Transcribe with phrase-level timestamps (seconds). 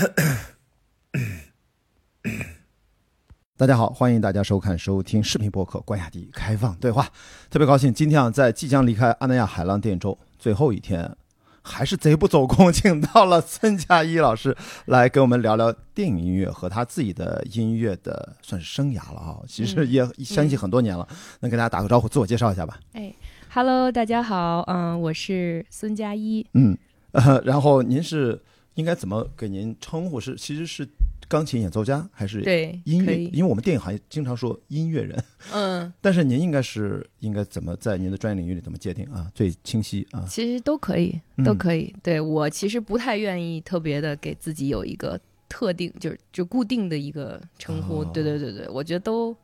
[3.56, 7.02] 大家好，欢迎大家收看、收听视频博客《关雅迪开放对话》。
[7.50, 11.14] 特别高兴，今天啊，在即将离开阿那亚海浪电影周最后一天，
[11.60, 14.56] 还是贼不走空，请到了孙佳一老师
[14.86, 19.36] 来跟我们聊聊电影音乐和他自己的音乐的算是生涯了啊。
[19.46, 21.06] 其实也相信很多年了，
[21.40, 22.80] 能给大家打个招呼，自我介绍一下吧。
[22.92, 23.14] 哎
[23.52, 26.46] ，Hello，大家好，嗯，我是孙佳一。
[26.54, 26.78] 嗯，
[27.12, 28.40] 呃，然后您是
[28.74, 30.20] 应该怎么给您称呼？
[30.20, 30.88] 是其实是
[31.28, 33.16] 钢琴演奏家还是对音乐？
[33.24, 39.30] 因为我们电影行业经常说音乐人，嗯， 但是您应该是应该怎么在您的专业领域里怎么界定啊？
[39.34, 40.24] 最清晰啊？
[40.28, 41.94] 其实都可以，嗯都可以。
[42.02, 48.00] 对我其实不太愿意特别的给自己有一个特定，就是就固定的一个称呼。
[48.00, 49.36] 哦对对对对，我觉得都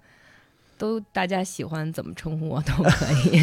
[0.79, 3.41] 都大家喜欢怎么称呼我都可以。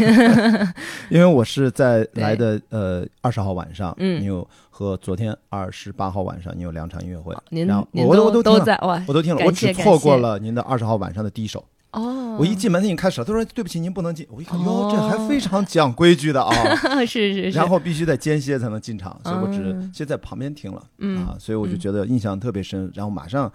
[1.10, 4.22] 因为我是在来 的呃二十号晚上，嗯。
[4.22, 11.64] 你有和昨天二十八号晚上你有两场音乐会，您然后您我我都听了都在哇，我都听了，我只错过了您的二十号晚上的第一首。
[11.92, 14.90] 哦，我一进门他已经开始了，他说对不起您不能进，我一看哟哦。
[14.92, 16.52] 这还非常讲规矩的啊，
[17.06, 21.20] 是是是，然后必须在间歇才能进场，所以我只嗯先在旁边听了嗯。
[21.20, 23.52] 啊，所以我就觉得印象特别深，然后马上。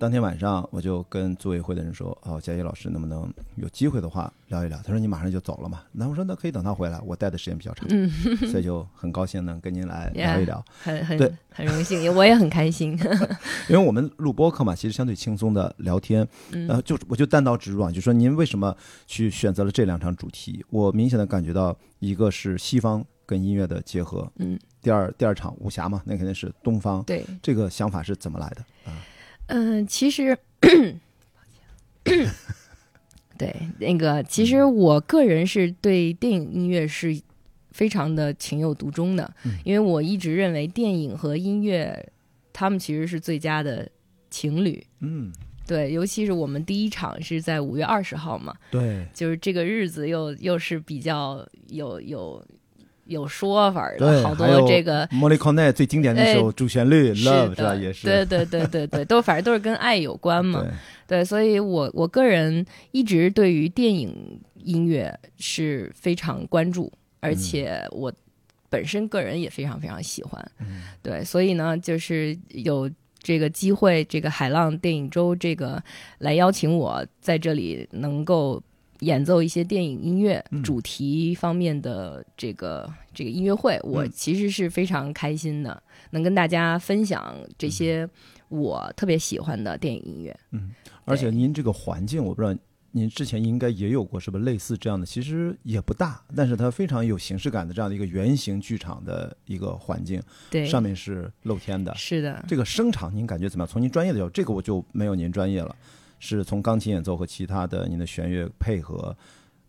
[0.00, 8.08] 当天晚上我就跟组委会的人说：“哦，佳怡老师能不能有机会的话聊一聊？”他说：“你马上就走了嘛？”那我说：“那可以等他回来，我待的时间比较长，嗯，
[8.50, 10.64] 所以就很高兴能跟您来聊一聊。
[10.82, 12.98] 很很对很荣幸，也我也很开心。
[13.68, 18.74] 因为我们录播客嘛，其实相对轻松的聊天，嗯然后就我就单刀直入啊，就说您为什么
[19.06, 20.64] 去选择了这两场主题？
[20.70, 27.02] 我明显的感觉到，一个是西方跟音乐的结合，嗯，第二第二场武侠嘛，那肯定是东方。
[27.02, 28.64] 对，这个想法是怎么来的？
[29.50, 30.36] 嗯，其实，
[33.36, 37.20] 对那个，其实我个人是对电影音乐是
[37.70, 42.12] 非常的情有独钟的，嗯因为我一直认为电影和音乐，
[42.52, 43.88] 他们其实是最佳的
[44.30, 44.84] 情侣。
[45.00, 45.32] 嗯，
[45.66, 52.44] 对，尤其是我们第一场是在五月二十号嘛，对就是这个日子又又是比较有有
[53.10, 57.74] 有说法的，好多这个莫里康奈最经典的一首主旋律《是 Love》是吧？
[57.74, 60.62] 也是对对对对对，都反正都是跟爱有关嘛。
[61.08, 68.12] 对 对，所以我我个人一直对于电影音乐是非常关注，而且我
[68.68, 70.50] 本身个人也非常非常喜欢。
[70.60, 72.88] 嗯对，所以呢，就是有
[73.20, 75.82] 这个机会，这个海浪电影周这个
[76.18, 78.62] 来邀请我在这里能够。
[79.00, 88.08] 演奏一些电影音乐嗯主题方面的这个这个音乐会，我嗯其实是非常开心的，能跟大家分享这些
[88.48, 90.38] 我特别喜欢的电影音乐。
[90.52, 90.70] 嗯，
[91.04, 92.58] 而且您这个环境，我不知道
[92.92, 95.06] 您之前应该也有过，是不是类似这样的？
[95.06, 101.94] 其实也不大，但是它非常有形式感的这样的一个圆形剧场的一个环境，对，上面是露天的。
[101.94, 103.72] 是的，这个声场您感觉怎么样？
[103.72, 105.74] 从您专业的角度，这个我就没有您专业了，
[106.20, 109.16] 是从钢琴演奏和其他的您的弦乐配合，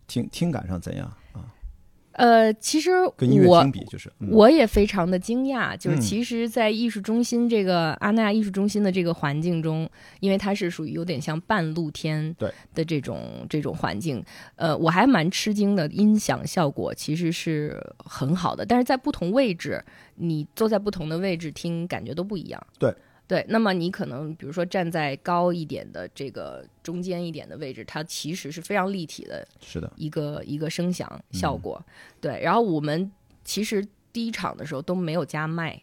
[0.06, 1.50] 听听感上怎样啊？
[2.14, 14.22] 呃，其实跟音乐我厅比，就是、嗯、我也非常的惊讶，就是嗯其实，在艺术中心这个阿那亚艺术中心的这个环境中，因为它是属于有点像半露天对的这种这种环境，
[14.58, 19.82] 呃，我还蛮吃惊的，音响效果其实是很好的，但是在不同位置，
[20.16, 22.62] 你坐在不同的位置听，感觉都不一样。
[22.78, 22.94] 对。
[23.32, 31.82] 对，那么你可能比如说站在高一点的这个中间一点的位置，它其实是非常立体的是的，一个一个声响嗯效果。
[32.20, 33.10] 对，然后我们
[33.46, 35.82] 其实第一场的时候都没有加麦，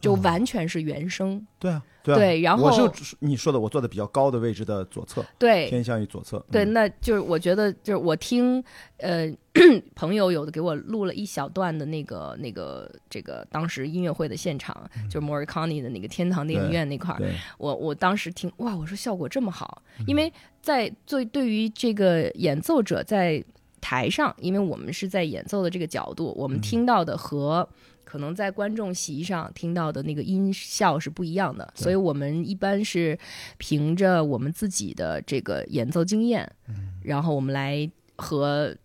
[0.00, 1.46] 就哦完全是原声。
[1.58, 2.18] 对啊，对啊。
[2.18, 6.44] 对然后我是你说的，我坐的比较高的位置的左侧，对偏向于左侧。
[6.50, 8.62] 对，嗯那就是我觉得就是我听
[8.98, 9.30] 呃
[9.94, 17.22] 朋友有的给我录了一小段的那个那个这个当时音乐会的现场，就是 Morricone 的那个天堂电影院那块儿，
[17.58, 23.44] 我我当时听哇，我说效果这么好，嗯因为在最对于这个演奏者在
[23.80, 27.68] 台上，因为我们是在演奏的这个角度，我们嗯听到的和
[28.12, 33.18] 可能在观众席上听到的那个音效是不一样的，所以我们一般是
[33.56, 38.76] 凭着我们自己的这个演奏经验，嗯然后我们来和。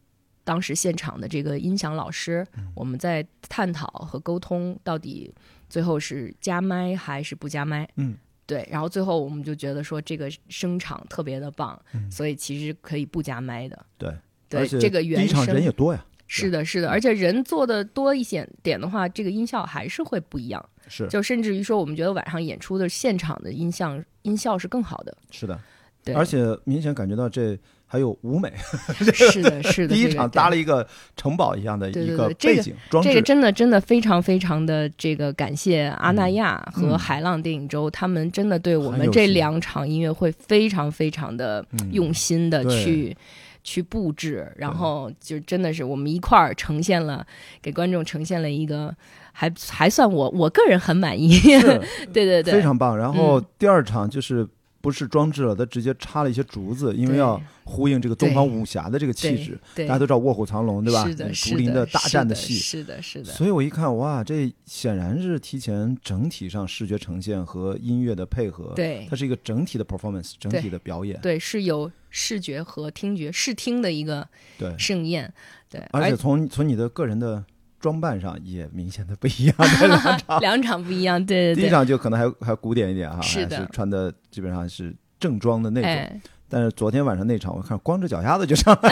[0.48, 5.30] 当时现场的这个音响老师，嗯我们在探讨和沟通，到底
[5.68, 7.86] 最后是加麦还是不加麦？
[7.98, 8.16] 嗯，
[8.46, 11.78] 对，然后最后我们就觉得说这个声场特别的棒，
[12.10, 13.86] 所以其实可以不加麦的。
[13.98, 14.16] 对，
[14.48, 20.64] 对这个原声人也多呀，是的，是的，而且人做的多一些点的话，这个音效还是会不一样。
[20.90, 25.18] 是就甚至于说，我们觉得晚上演出的现场的音像音效是更好的。
[25.32, 25.60] 是的，
[26.04, 28.54] 对，而且明显感觉到这还有舞美，
[29.14, 29.94] 是的，是的。
[29.94, 30.56] 第一场搭了。
[30.56, 43.18] 一个城堡一样的一个背景装置，这个真的真的非常非常的这个感谢阿那亚和嗯海浪电影周，他们真的对我们这两场音乐会非常非常的嗯用心的对去。
[43.68, 47.28] 去布置，然后就真的是我们一块儿呈现了，
[47.62, 48.96] 给观众呈现了一个
[49.34, 51.38] 还还算我我个人很满意，
[52.14, 52.98] 对对对，非常棒。
[52.98, 53.46] 然后嗯。
[53.60, 54.48] 第二场就是
[54.88, 59.60] 不是装置了，它直接插了一些竹子，因为要呼应这个东方武侠的这个气质。
[59.76, 61.06] 对，大家都知道《卧虎藏龙》对吧？
[61.06, 69.06] 是的，竹林的大战的戏，是的，是的，所以我一看，哇，这显然是提前整体上视觉呈现和音乐的配合，，对。
[69.10, 74.26] 它是一个整体的 performance，整体的表演，对，是有视觉和听觉视听的一个
[74.58, 75.34] 对，盛宴，
[75.70, 77.44] 对，而且从从你的个人的
[77.80, 79.56] 装扮上也明显的不一样，
[79.88, 83.58] 两场，两场不一样，对第一场就可能还还古典一点哈，是的。
[83.58, 88.90] 还是穿的基本上是正装的那种，哎，但是昨天晚上那场，我看光着脚丫子就上来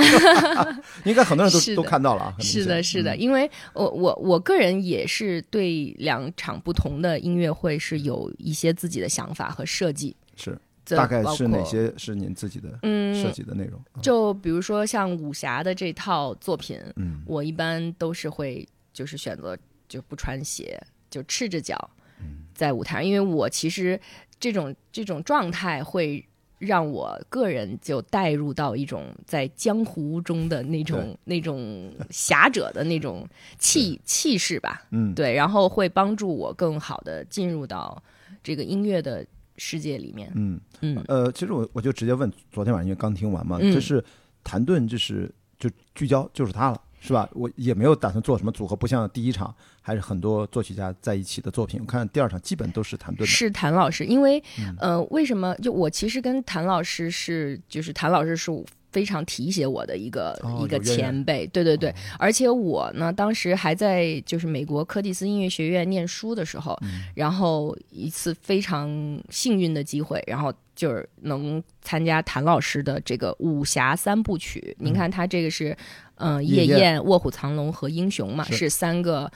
[0.54, 2.36] 了， 应该很多人都都看到了啊。
[2.40, 3.20] 是的，是的，嗯。
[3.20, 10.58] 因为我我我个人也是对两场不同的音乐会是有一些自己的想法和设计，是。
[10.88, 11.64] 大概是哪？
[11.64, 13.82] 些是您自己的设嗯，计的内容？
[13.94, 17.24] 啊就比如说像武侠的这套作品，嗯。
[17.26, 18.64] 我一般都是会
[18.96, 19.56] 就是选择
[19.88, 21.78] 就不穿鞋，就赤着脚
[22.20, 22.46] 嗯。
[22.56, 24.00] 在舞台上，因为我其实
[24.40, 26.26] 这种这种状态会
[26.58, 33.28] 让我个人就带入到一种在江湖中的那种那种侠者的那种
[33.60, 38.02] 气气势吧，嗯，对，然后会帮助我更好的进入到
[38.42, 39.26] 这个音乐的
[39.58, 40.60] 世界里面，嗯。
[40.80, 41.04] 嗯。
[41.10, 43.74] 呃，其实我我就直接问，昨天晚上因为刚听完嘛，嗯。
[43.74, 44.04] 这是
[44.42, 46.82] 谭盾，就是就聚焦就是他了。
[47.00, 47.30] 是吧？
[47.34, 51.80] 我也没有打算做什么组合，不像第一场还是很多作曲家在一起的作品。
[51.80, 53.26] 我看第二场基本都是谭盾的。
[53.26, 58.52] 是谭老师，因为、嗯呃，为什么就我其实跟谭老师是，就是谭老师是
[58.92, 60.34] 非常提携我的一个、
[60.64, 68.90] 一个前辈，对对对，而且我呢当时还在就是美国柯蒂斯音乐学院念书的时候，嗯然后一次非常
[69.30, 74.74] 幸运的机会，然后就是能参加谭老师的这个武侠三部曲。
[74.80, 75.76] 您看他这个是，
[76.16, 76.80] 嗯、呃，夜夜宴。
[76.80, 78.56] 宴、卧虎藏龙和英雄嘛，是。
[78.56, 79.32] 是三个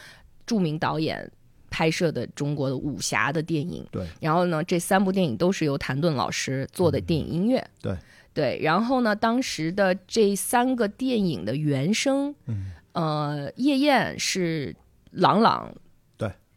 [0.46, 1.32] 著名导演。
[1.72, 7.96] 拍摄的中国的武侠的电影，对，然后呢，这三部电影都是由谭盾老师做的电影音乐，对。
[8.34, 14.76] 对，然后呢，当时的这三个电影的原声，嗯，呃，夜宴是
[15.12, 15.80] 郎朗对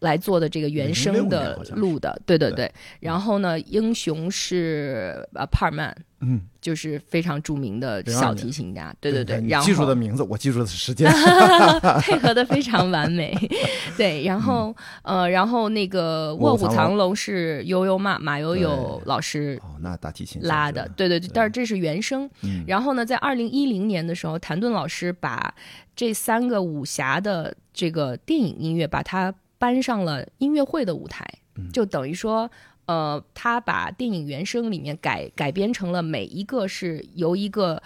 [0.03, 2.67] 来做的这个原声的录的，对对对。
[2.67, 2.73] 对。
[3.01, 9.41] 然后呢，英雄是呃帕尔曼，嗯，就是非常著名的小提琴家，对对对。
[9.41, 11.11] 你然后记住的名字，我记住的是时间。
[12.03, 13.33] 配合的非常完美，
[13.97, 22.29] 对，然后、呃，然后那个《卧虎藏藏龙》是悠悠马马悠悠老师哦，那大提琴拉的，对对对，但是这是原声。
[22.43, 22.65] 嗯。
[22.67, 25.55] 然后呢，在二零一零年的时候，谭盾老师把
[25.95, 29.33] 这三个武侠的这个电影音乐，把它
[29.63, 31.25] 搬上了音乐会的舞台，
[31.55, 32.51] 嗯就等于说。
[32.87, 37.81] 呃，他把电影原声里面改改编成了每一个是由一个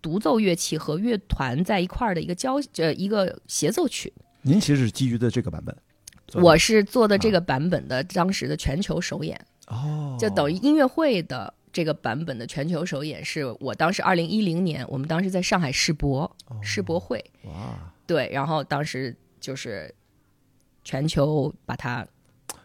[0.00, 4.12] 独奏乐器和乐团在一块儿的一个交呃一个协奏曲。
[4.42, 5.76] 您其实是基于的这个版本。
[6.34, 19.92] 我是做的这个版本的当时的全球首演，哦，就等于音乐会的这个版本的全球首演，是我当时二零一零年，我们当时在上海世博哦世博会，哇，对，然后当时就是
[20.88, 22.06] 全球把它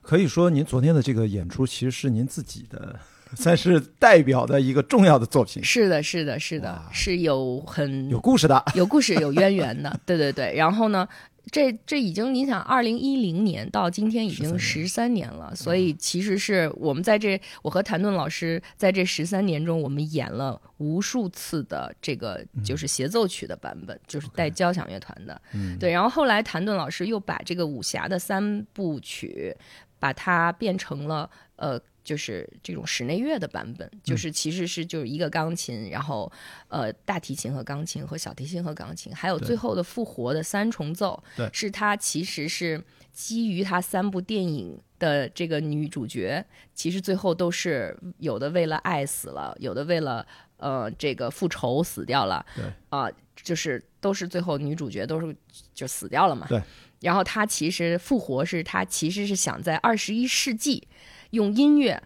[0.01, 2.97] 可以说您昨天的这个演出其实是您自己的，
[3.35, 8.63] 算是代表的一个重要的作品，是的，是的，是的，是有很有故事的。
[8.75, 10.55] 有故事、有渊源的，对对对。
[10.55, 11.05] 然后呢，
[11.51, 25.41] 这这已经你想，二零一零年到今天已经十三年了，所以其实是我们在这，我和谭盾老师在这十三年中，我们演了无数次的这个就是协奏曲的版本，就是带交响乐团的。
[25.53, 29.55] 嗯，对，然后后来谭盾老师又把这个武侠的三部曲，
[29.99, 31.79] 把它变成了呃。
[32.03, 36.31] 就是这种室内乐的版本，就是其实是就是一个钢琴，然后
[36.67, 50.25] 呃大提琴和钢琴和小提琴和钢琴，还有最后的复活的三重奏对，是它其实是基于它三部电影的这个女主角，其实最后都是有的为了爱死了，有的为了
[50.57, 55.35] 呃这个复仇死掉了，对啊、就是都是最后女主角都是
[55.73, 56.61] 就死掉了嘛，对。
[57.01, 60.87] 然后她其实复活是她其实是想在二十一世纪
[61.33, 62.01] 用音乐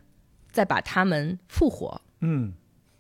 [0.52, 2.52] 再把他们复活，嗯，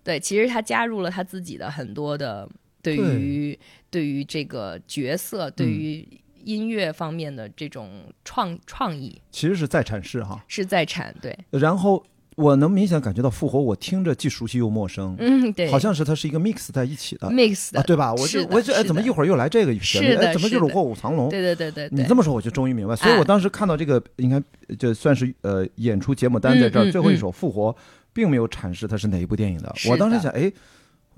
[0.03, 2.47] 对，其实他加入了他自己的很多的
[2.81, 4.05] 对于对。
[4.05, 6.05] 于这个角色、对于
[6.43, 9.21] 音乐方面的这种创创意。
[9.31, 10.43] 其实是在阐释哈。
[10.47, 12.05] 是在产，对，然后
[12.37, 17.27] 我能明显感觉到复活，我听着既熟悉又陌生，嗯，对，好像是它是一个 mix 在一起的。
[17.31, 18.13] mix 的，啊，对吧？
[18.13, 20.13] 我就我就哎，怎么一会儿又来这个旋律？
[20.15, 21.29] 哎，怎么就是卧虎藏龙？
[21.29, 22.95] 对对对对对，你这么说，我就终于明白。
[22.95, 24.39] 所以我当时看到这个，应该
[24.77, 27.71] 就算是呃演出节目单在这儿，最后一首《复活》，
[28.13, 29.73] 并没有阐释它是哪一部电影的。
[29.89, 30.51] 我当时想，哎，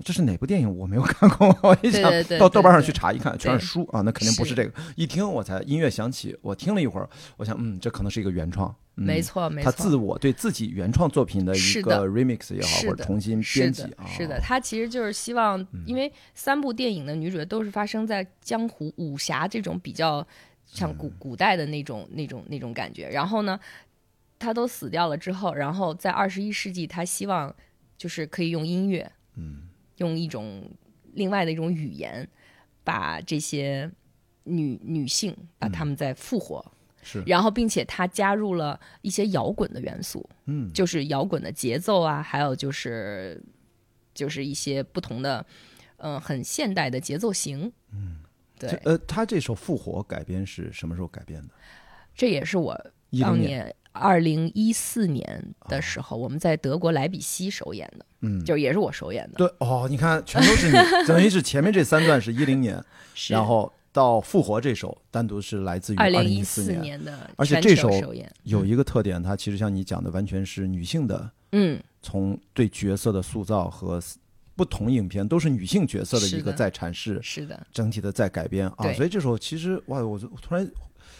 [0.04, 0.76] 这是哪部电影？
[0.76, 1.54] 我没有看过。
[1.62, 4.72] 我一想到豆瓣上去查，一看全是书啊，那肯定不是是这个。
[4.96, 8.68] 一听我才音乐响起，我听了一会儿，我想，嗯，这可能是一个原创。
[8.96, 20.26] 嗯没错没错他错，自我对自己原创作品的一个 remix 也好，或者重新编辑啊，是的，他其实就是希望，因为三部电影的女主角都是发生在江湖武侠这种比较
[20.66, 23.58] 像古古代的那种那种那种感觉，然后呢，
[24.38, 27.54] 他都死掉了之后，然后在二十一世纪，他希望
[27.96, 29.62] 就是可以用音乐，嗯，
[30.00, 30.68] 用一种
[31.14, 32.28] 另外的一种语言，
[32.84, 33.90] 把这些
[34.44, 36.62] 女女性把她们再复活。
[37.02, 43.42] 是，然后并且他加入了一些摇滚的元素，嗯，就是摇滚的节奏啊，还有就是
[44.12, 45.44] 就是一些不同的，
[45.96, 47.72] 嗯、很现代的节奏型。
[47.90, 48.20] 嗯，
[48.58, 51.48] 对，呃，他这首《复活》改编是什么时候改编的？
[52.14, 52.78] 这也是我
[53.18, 59.38] 当年二零一四年的时候，我们在德国莱比锡首演的，嗯，就也是我首演的。
[59.38, 62.82] 对哦，你看，全都是你，等于是前面这三段是一零年，
[63.28, 67.02] 然后到《复活》这首单独是来自于二零零一四四年。
[67.04, 74.00] 的而且这首首演，有一个特点，它其实像你讲的，完全是女性的，嗯，从对角色的塑造和
[74.56, 78.92] 不同影片都是女性角色的一个在阐释，是的，整体的在改编啊。
[78.92, 80.68] 所以这首其实哇，我就我突然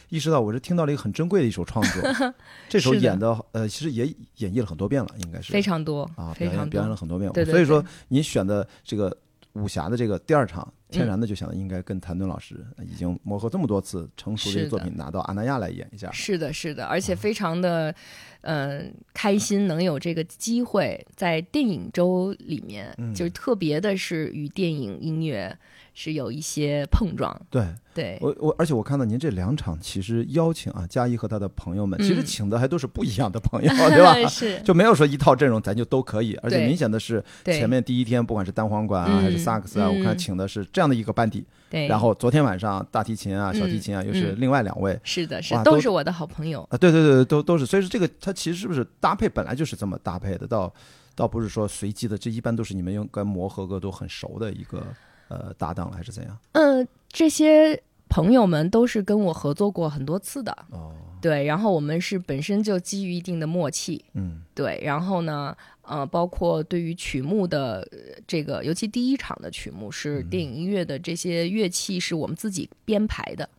[0.09, 2.33] 意识到，我是听到了一个很珍贵的一首创作。
[2.69, 4.07] 这首演的呃，其实也
[4.37, 6.97] 演绎了很多遍了，应该是非常多啊，表演表演了。
[6.97, 7.33] 很多遍。
[7.47, 9.17] 所以说对您选的这个
[9.55, 16.11] 武侠的这个第二场，天嗯然的就想应该跟谭盾老师已经磨合这么多次，成熟的作品拿到阿那亚来演一下。
[16.13, 17.95] 是的，是的，而且非常的，
[18.43, 25.57] 嗯、开心能有这个机会在电影周里面，嗯就是特别的是与电影音乐
[25.95, 27.41] 是有一些碰撞。
[27.51, 34.29] 对对，我我，而且我看到您这两场其实邀请啊，嘉一和他的朋友们，其实嗯请的还都是不一样的 朋友，对吧？
[34.29, 44.99] 是，就没有说一套阵容咱就都可以，而且明显的是对前面第一天不管是单簧管啊、嗯还是萨克斯啊，我看嗯请的是这样的一个班底，对，然后昨天晚上大提琴啊、小提琴啊又是嗯另外两位。
[45.05, 46.63] 是的，是哇都都是我的好朋友。
[46.71, 50.73] 啊，对对对，都都是，所以说这个它其实是不是搭配本来就是这么搭配的，倒
[51.15, 54.83] 倒不是说随机的，这一般都是你们用跟磨合过都很熟的一个
[55.29, 56.37] 呃搭档了，还是怎样？
[56.53, 65.57] 嗯、这些朋友们都是跟我合作过很多次的，哦，对，然后我们是本身就基于一定的默契，嗯对，然后呢，
[65.91, 73.51] 呃，包括对于曲目的呃这个，尤其第一场的曲目是电影音乐的这些乐器是我们自己编排的，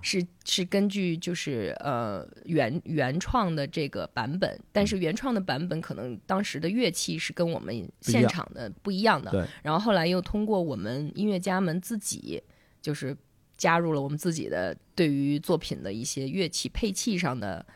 [0.00, 12.40] 是是根据就是呃原原创的这个版本，但是原创的版本可能当时的乐器是跟我们现场的不一样的，对，然后后来又通过我们音乐家们自己
[12.80, 13.16] 就是
[13.56, 17.66] 加入了我们自己的对于作品的一些乐器配器上的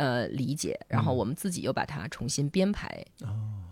[0.00, 3.04] 呃理解，然后我们自己又把它重新编排，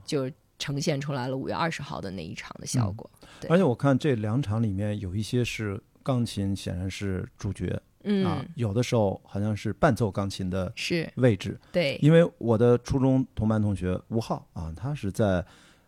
[0.04, 3.10] 就呈现出来了五月二十号的那一场的效果。
[3.40, 3.48] 对。
[3.48, 15.44] 而且我看这两场里面有一些是钢琴，显然是主角嗯，啊，有的时候好像是伴奏钢琴的是位置，对，因为我的初中同班同学吴浩啊，他是在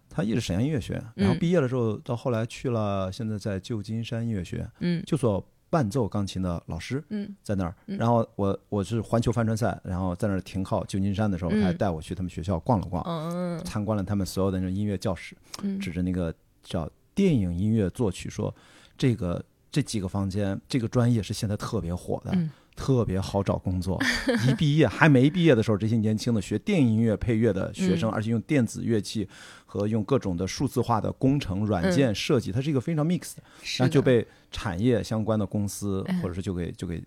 [0.08, 1.38] 他一直沈阳音乐学院，然后嗯。
[1.38, 5.02] 毕业了之后，到后来去了，现在在旧金山音乐学院，嗯。
[5.06, 7.74] 就做伴奏钢琴的老师，嗯在那儿。
[7.86, 18.54] 嗯然后我我是环球帆船赛，然后在那儿停靠旧金山的时候，嗯他还带我去他们学校逛了逛，嗯参观了他们所有的那种音乐教室，嗯指着那个叫电影音乐作曲说，
[18.98, 22.36] 这个这几个房间，这个专业是现在特别火的。
[22.80, 24.00] 嗯特别好找工作，
[24.48, 28.12] 一毕业还没毕业的时候，这些年轻的学电影音乐配乐的学生，嗯。
[28.12, 29.28] 而且用电子乐器
[29.66, 33.84] 和用各种的数字化的工程软件设计，它是一个非常 mix 的，是的。
[33.84, 37.02] 然后就被产业相关的公司嗯或者是就给就给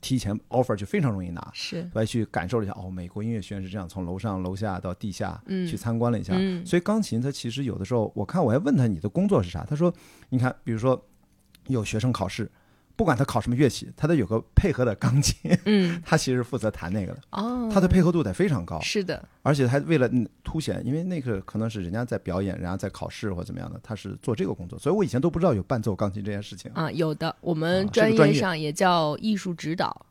[0.00, 1.50] 提前 offer 就非常容易拿。
[1.54, 1.88] 是。
[1.94, 5.64] 我还去感受了一下，哦，美国音乐学院是这样，从楼上楼下到地下嗯。
[5.66, 6.34] 去参观了一下。
[6.36, 6.66] 嗯。
[6.66, 9.94] 所以钢琴它其实有的时候，我看我还问他你的工作是啥，他说，
[10.30, 11.00] 你看，比如说
[11.68, 12.50] 有学生考试，
[12.96, 16.00] 不管他考什么乐器，他都有个配合的钢琴，嗯。
[16.04, 26.70] 他其实负责弹那个的，哦，他的配合度得非常高，是的，而且还为了嗯凸显，因为那个可能是人家在表演，人家在考试或怎么样的，他是做这个工作，所以我以前都不知道有伴奏钢琴这件事情。
[26.74, 28.32] 啊，有的，我啊们专业。
[28.32, 30.06] 上也叫艺术指导，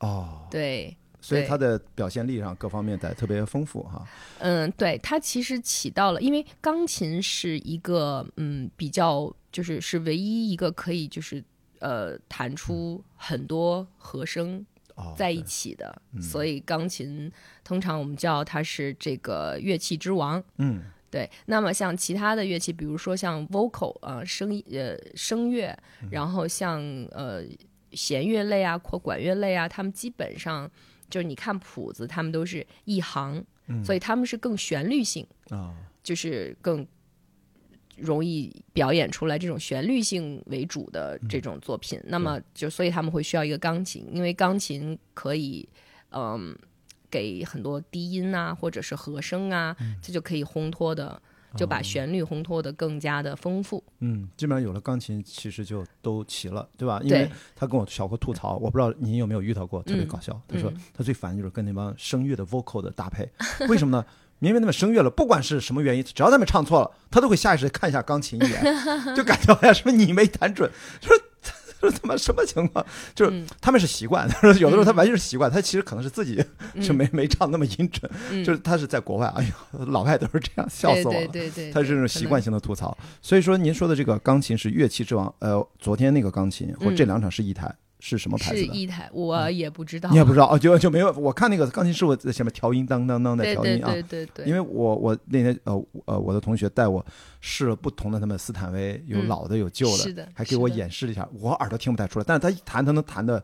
[0.00, 0.96] 哦，对。
[1.26, 4.06] 对所以他的表现力上各方面得特别丰富哈。
[4.40, 11.42] 嗯，对，他其实起到了，因为钢琴是一个嗯比较就是是唯一一个可以就是
[11.84, 14.64] 呃弹出很多和声
[14.94, 16.22] 哦在一起的，嗯。
[16.22, 17.30] 所以钢琴
[17.62, 20.42] 通常我们叫它是这个乐器之王。
[20.56, 20.82] 嗯。
[21.10, 26.08] 对，那么像其他的乐器，比如说像 vocal 啊、声呃声乐，嗯。
[26.10, 26.80] 然后像
[27.12, 27.44] 呃
[27.92, 30.68] 弦乐类啊或管乐类啊，他们基本上
[31.08, 33.84] 就是你看谱子，他们都是一行，嗯。
[33.84, 36.86] 所以他们是更旋律性，啊就是更
[37.96, 42.00] 容易表演出来这种旋律性为主的这种作品。
[42.04, 45.68] 那么就所以他们会需要一个钢琴，因为钢琴可以
[46.10, 46.56] 嗯
[47.10, 51.20] 给很多低音啊或者是和声啊，这就可以烘托的。
[51.56, 57.00] 就把旋律烘托的更加的丰富，嗯，基本上有了钢琴，其实就都齐了，对吧？
[57.04, 60.42] 因为，他跟我小哥吐槽，我不知道您有没有遇到过，特别嗯搞笑。
[60.48, 63.30] 他说嗯他最烦就是跟那帮声乐的 vocal 的搭配，
[63.68, 64.04] 为什么呢？
[64.44, 68.62] 明明那么声乐了，不管是什么原因，只要他们唱错了，他都会下意识看一下钢琴一眼，
[69.16, 70.70] 就感觉好像什么你没弹准，
[71.00, 71.16] 说
[71.80, 72.84] 说他妈什么情况？
[73.14, 76.36] 就是嗯他们是习惯，他 说有的时候他完全是习惯，他其实可能是自己
[76.80, 78.44] 是嗯没没唱那么音准，嗯。
[78.44, 79.50] 就是他是在国外，哎呀，
[79.86, 81.20] 老外都是这样，笑死我了。
[81.20, 87.74] 对对对对，他是这种习惯性的吐槽，所以说您说的这个钢琴是乐器之王，呃，昨天那个钢琴或者这两场是一台，
[88.06, 88.66] 是什么牌子的？
[88.66, 91.10] 是一台，我也不知道，你也不知道哦，就就没有。
[91.12, 93.90] 我看那个钢琴师傅在前面调音，当当当的对对调音啊。
[93.90, 97.02] 对对对，因为我我那天呃呃我的同学带我
[97.40, 103.42] 试了不同的他们斯坦威，有嗯老的有旧是的还给我演示了一下，我耳朵听不太出来，但是他一弹他能弹的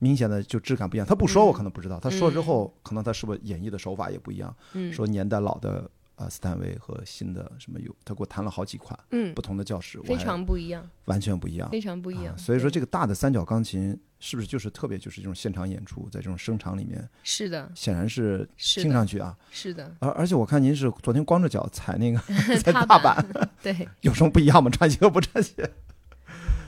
[0.00, 1.06] 明显的就质感不一样。
[1.06, 11.68] 他不说我可能不知道，他说之后可能他是不是演绎的手法也不一样，嗯说年代老的呃斯坦威和新的什么有，他给我谈了好几款嗯不同的教室，我非常不一样，完全不一样。
[11.70, 22.18] 非常不一样啊，所以说这个大的三角钢琴是不是就是特别就是这种现场演出，在这种声场里面，是的，显然是是，听上去啊，是的，而而且我看您是昨天光着脚踩那个
[22.58, 23.26] 踩踏板，
[23.62, 23.88] 对。
[24.02, 24.70] 有什么不一样吗？
[24.70, 25.68] 穿鞋和不穿鞋？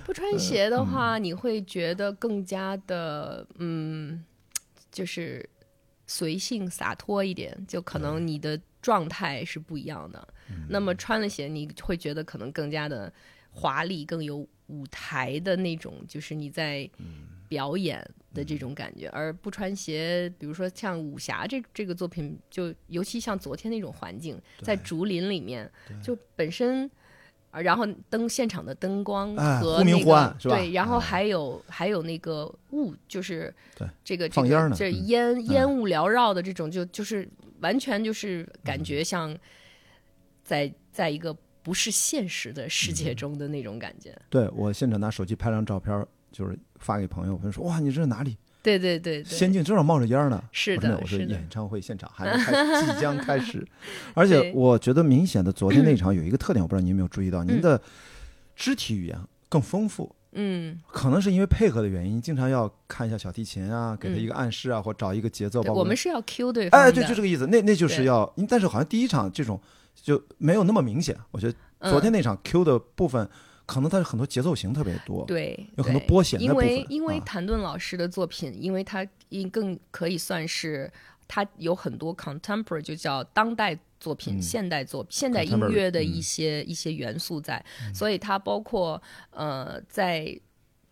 [0.04, 4.24] 不穿鞋的话，你会觉得更加的，嗯，
[4.92, 5.48] 就是
[6.06, 10.28] 随性洒脱一点，就可能你的状态是不一样的。
[10.68, 13.12] 那么穿了鞋，你会觉得可能更加的
[13.50, 16.88] 华丽，更有舞台的那种，就是你在
[17.48, 17.98] 表演
[18.32, 19.08] 的这种感觉。
[19.08, 25.68] 而不穿鞋，比如说像武侠这这个作品，就尤其像昨天那种环境，在竹林里面，
[26.00, 26.88] 就本身。
[27.52, 29.82] 啊，然后灯现场的灯光和
[30.50, 33.54] 对，然后哎还有、还有那个雾，就是
[34.04, 37.26] 这个这放烟儿个这烟烟雾缭绕的这种，就就是
[37.66, 39.36] 完全就是感觉像
[40.44, 44.16] 在在一个不是现实的世界嗯中的那种感觉。
[44.30, 48.36] 对我现场拿手机拍张照片，就是发给朋友，朋友说哇，你这是哪里？
[48.62, 50.40] 对对对对，仙境正好冒着烟呢。
[50.52, 52.52] 是的，我说演，唱会现场 还没开，
[52.84, 53.66] 即将开始。
[54.14, 57.82] 而且我觉得明显的昨天那 场有一个特点，我不知道您有没有注意到，您嗯的
[58.54, 60.14] 肢体语言更丰富。
[60.38, 65.62] 嗯，可能是因为配合的原因，经常要看一下小提琴啊，给他嗯一个暗示啊，或找一个节奏。
[65.62, 67.46] 我们是要 Q 对方，哎，对，就这个意思。
[67.46, 69.60] 那那就是要，但是好像第一场这种
[69.94, 71.16] 就没有那么明显。
[71.30, 71.54] 我觉得
[71.90, 73.28] 昨天嗯那场 Q 的部分，
[73.64, 75.24] 可能它是很多节奏型特别多。
[75.26, 80.92] 对，有很多对拨弦的因为因为啊谭盾老师的作品，因为他应更可以算是
[81.26, 86.06] 他有很多 contemporary，就叫当代作品、嗯现代作现代音乐的嗯。
[86.06, 90.38] 一些、一些元素在，所以它包括呃在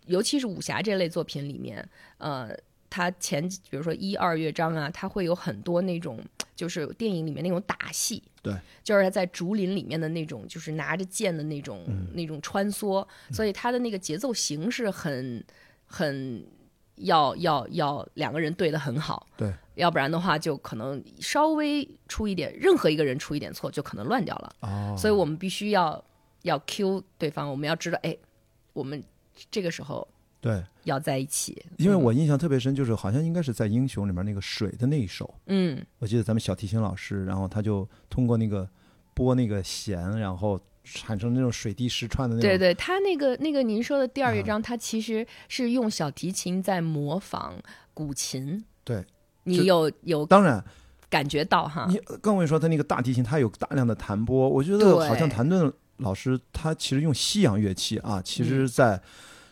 [0.06, 2.56] 尤其是武侠这类作品里面，呃。
[2.96, 6.16] 它前比如说一二乐章啊，它会有很多那种，
[6.54, 12.06] 就是电影里面那种打戏，对，就是在竹林里面的那种，就是拿着剑的那种、嗯。
[12.14, 15.44] 那种穿梭，所以它的那个节奏形式很
[15.86, 16.46] 很
[16.96, 26.02] 要要要两个人对的很好，对，要不然的话就可能稍微出一点，任何一个人出一点错就可能乱掉了，哦，所以我们必须要
[26.42, 28.16] 要 Q 对方，我们要知道，哎，
[28.72, 29.02] 我们
[29.50, 30.06] 这个时候
[30.40, 35.84] 对，要在一起，因为我印象特别深，就是好像应该是在《英雄》里面那个水的那一首，嗯。
[35.98, 38.68] 我记得咱们小提琴老师，然后他就通过那个
[39.14, 42.48] 拨那个弦，然后产生那种水滴石穿的那种。
[42.48, 47.54] 对对，他那个那个您说的第二乐嗯章，它其实是用小提琴在模仿
[47.92, 49.04] 古琴，对
[49.44, 50.62] 你有有当然，
[51.08, 51.86] 感觉到哈？
[51.88, 59.00] 你更会说他那个大提琴，他有大量的弹拨，我觉得好像谭盾老师他其实用西洋乐器啊，其实在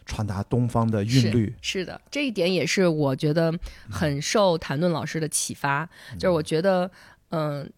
[0.05, 1.55] 传达东方的韵律。
[1.62, 3.53] 是的，这一点也是我觉得
[3.88, 6.90] 很受谭盾老师的启发，就是我觉得，
[7.31, 7.73] 嗯、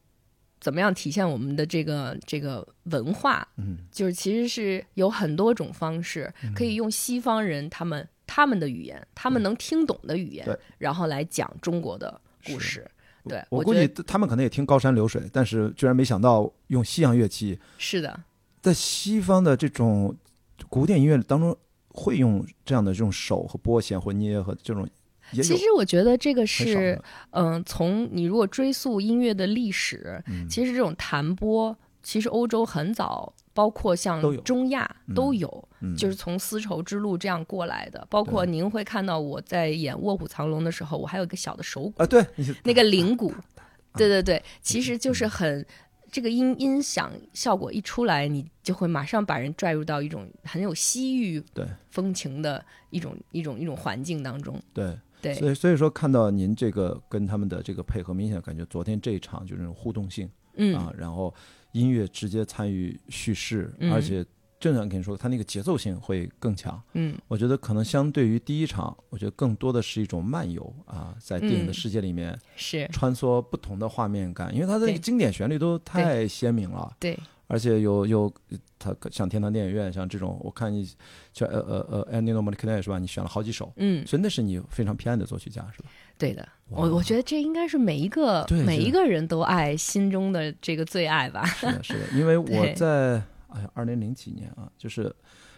[0.64, 10.48] 怎么样体现我们的这个这个文化，嗯，就是其实是有很多种方式，可以用西方人他们他们的语言，他们能听懂的语言，
[10.78, 12.90] 然后来讲中国的故事。
[13.28, 18.18] 对，我估计他们可能也听高山流水，但是居然没想到用西洋乐器，是的，
[18.62, 20.16] 在西方的这种
[20.70, 21.54] 古典音乐当中
[21.88, 24.88] 会用这样的这种手和拨弦或捏和这种
[25.32, 30.48] 其实我觉得这个是的，嗯、从你如果追溯音乐的历史，嗯。
[30.48, 35.14] 其实这种弹拨，其实欧洲很早，包括像中亚嗯。
[35.14, 35.96] 都有，嗯。
[35.96, 38.06] 就是从丝绸之路这样过来的。
[38.10, 42.24] 包括您会看到我在演《卧虎藏龙》的时候，我还有一个小的手鼓，啊，对，
[42.64, 43.32] 那个铃鼓，
[43.96, 45.66] 对对对，其实嗯就是很。
[46.12, 51.66] 这个音音响效果一出来，你就会马上把人拽入到一种很有西域对。
[51.90, 54.56] 风情的一种一种一种环境当中。
[54.72, 61.34] 对，对，所以所以说看到您这个跟他们的这个配合，明显感觉昨天这一场就是那种互动性嗯，啊，然后
[61.72, 63.92] 音乐直接参与叙事，嗯。
[63.92, 64.24] 而且
[64.60, 66.80] 正常跟你说，它那个节奏性会更强。
[66.92, 67.16] 嗯。
[67.28, 72.88] 我觉得可能相对于第一场，我觉得更多的是一种漫游啊，在电影的嗯世界里面是。
[72.92, 76.96] 穿梭不同的画面感，因为它的那个经典旋律都太鲜明了。
[77.00, 78.32] 对，而且有有
[78.78, 80.88] 他像天堂电影院像这种，我看你
[81.32, 82.98] 像呃呃呃 Ennio Morricone 是吧？
[82.98, 85.88] 你选了好几首，嗯，所以那是你非常偏爱的作曲家是吧？
[86.18, 86.46] 对的。
[86.70, 91.44] 我我觉得这应该是每一个对每一个人都爱心中的这个最爱吧。
[91.44, 95.14] 是的，是的，因为我在哎呀二零零几年啊，就是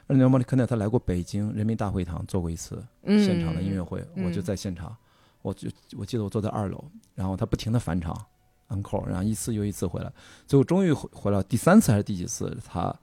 [0.08, 4.94] Ennio Morricone 他来过北京人民大会堂做过一次嗯，现场的音乐会，嗯我就在现场，
[5.42, 8.26] 我就我记得我坐在二楼，然后他不停的返场
[8.68, 10.12] encore，然后一次又一次回来，
[10.46, 12.94] 最后终于回回来第三次还是第几次，他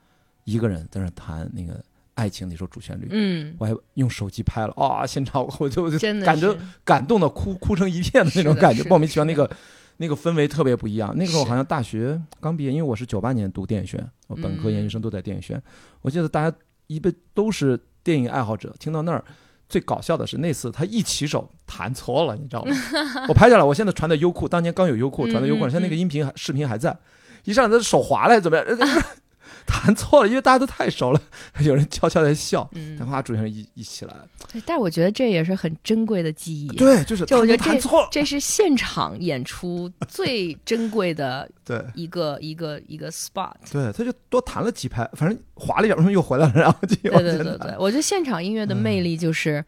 [0.44, 1.82] 一个人在那弹那个
[2.14, 3.08] 爱情那首主旋律。
[3.10, 9.50] 嗯，我还用手机拍了啊、现场我就就感觉感动的哭哭成一片的那种感觉，莫名其妙，那个
[9.96, 11.12] 那个氛围特别不一样。
[11.16, 15.62] 那个时候好像大学刚毕业，因为我是九八年读电影学院，我本科嗯研究生都在电影学院。
[16.02, 19.24] 我记得大家一般都是电影爱好者，听到那儿。
[19.68, 22.76] 最搞笑的是那次他一起手弹错了，你知道吗？
[23.28, 26.96] 我拍下来，我现在传到优酷，当年刚有优酷，传到优酷，现在那个音频视频还在。
[27.44, 28.66] 一上来他手滑了，怎么样？
[29.84, 31.20] 弹错了，因为大家都太熟了，
[31.60, 32.68] 有人悄悄在笑。
[32.74, 34.14] 嗯等，哗，主持人一一起来，
[34.52, 36.68] 对但是我觉得这也是很珍贵的记忆。
[36.76, 43.52] 对，就是就我觉得这弹错了，这是现场演出最 珍贵的对一个一个一个 spot。
[43.70, 49.64] 对，他就多弹了几拍，反正滑了一点，又回来了，然后就对对对对，我觉得现场音乐的魅力就是，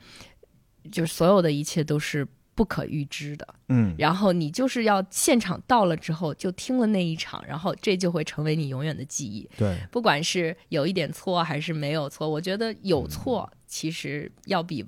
[0.93, 3.47] 就是所有的一切都是不可预知的。
[3.69, 9.49] 嗯，然后你就是要现场到了之后，就听了那一场，然后这就会成为你永远的记忆。
[9.57, 14.85] 对，不管是有一点错还是没有错，我觉得有错其实要比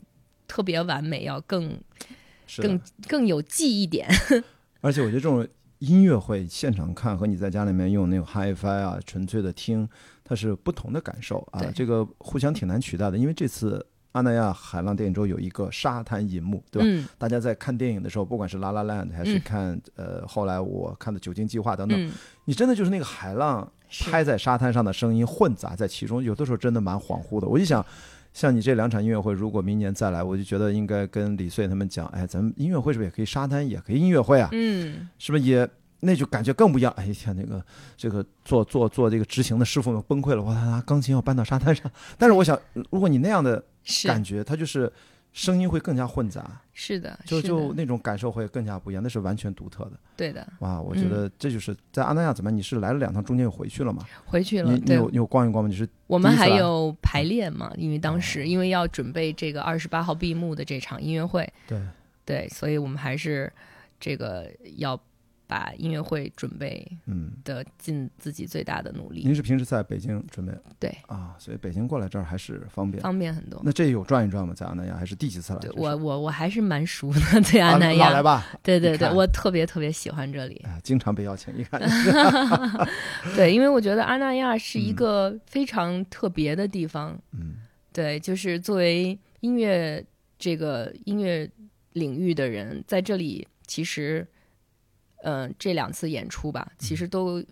[0.48, 1.78] 特别完美要更
[2.56, 4.08] 更更有记忆点。
[4.80, 5.46] 而且我觉得这种
[5.80, 9.88] 音乐会现场看和你在家里面用那种 HiFi 啊，纯粹的听，
[10.24, 13.18] 它是不同的感受啊，这个互相挺难取代的。
[13.18, 13.84] 因为这次
[14.18, 16.88] 阿那亚海浪电影周有一个沙滩银幕，对吧？
[16.88, 22.12] 嗯大家在看电影的时候，不管是《拉拉 land》还是嗯看、呃后来我看的《酒精计划》等等，嗯，
[22.44, 23.70] 你真的就是那个海浪
[24.10, 27.46] 拍在沙滩上的声音混杂在其中，有的时候真的蛮恍惚的。
[27.46, 27.84] 我就想，
[28.34, 34.48] 像你这两场音乐会，如果明年再来，我就觉得应该跟李穗他们讲，哎，咱们音乐会是不是也可以沙滩也可以音乐会啊？
[34.52, 35.68] 嗯，是不是也
[36.00, 36.92] 那就感觉更不一样？
[36.96, 37.64] 哎呀天，那个
[37.96, 41.90] 这个做做做这个执行的师傅们崩溃了，哇，他拿钢琴要搬到沙滩上。
[42.16, 42.58] 但是我想，
[42.90, 43.62] 如果你那样的
[44.04, 44.92] 感觉，它就是
[45.32, 49.92] 声音会更加混杂，是的，就就那种感受会更加不一样，那是完全独特的。
[50.16, 52.56] 对的，哇，我觉得这就是在阿那亚怎么样？
[52.56, 54.04] 你是来了两趟，中间又回去了吗？
[54.24, 54.70] 回去了。
[54.70, 55.68] 对你你有，你有逛一逛吗？
[55.68, 61.80] 你是我们还有排练嘛，因为当时因为要准备这个二十八号闭幕的这场音乐会，对
[62.24, 63.52] 对，所以我们还是
[64.00, 64.98] 这个要
[65.48, 70.52] 把音乐会准备嗯，的尽自己最大的努力，您是平时在北京准备？
[70.78, 71.34] 对，啊？
[71.38, 73.02] 所以北京过来这儿还是方便。
[73.02, 73.60] 方便很多。
[73.64, 74.52] 那这有转一转吗？
[74.54, 75.58] 在阿那亚还是第几次来？
[75.58, 81.80] 对我我我还是蛮熟的， 对啊阿那亚，老来吧，对对对，我特别特别喜欢这里，哎，经常被邀请，一看。
[83.34, 84.94] 对，因为我觉得阿那亚是一嗯。
[84.96, 87.54] 个非常特别的地方，嗯。
[87.90, 90.04] 对，就是作为音乐
[90.38, 91.50] 这个音乐
[91.94, 94.26] 领域的人，在这里其实，
[95.24, 97.44] 嗯、这两次演出吧，其实都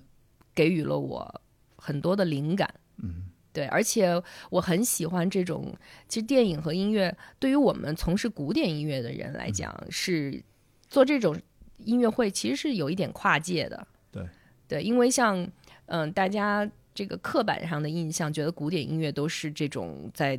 [0.54, 1.40] 给予了我
[1.76, 2.72] 很多的灵感。
[3.02, 5.74] 嗯对，而且我很喜欢这种，
[6.08, 10.42] 其实电影和音乐对于我们从事古典音乐的人来讲，是
[10.88, 11.34] 做这种
[11.78, 13.86] 音乐会其实是有一点跨界的。
[14.12, 14.28] 对
[14.68, 15.48] 对，因为像
[15.86, 20.38] 嗯、大家这个刻板上的印象，觉得古典音乐都是这种在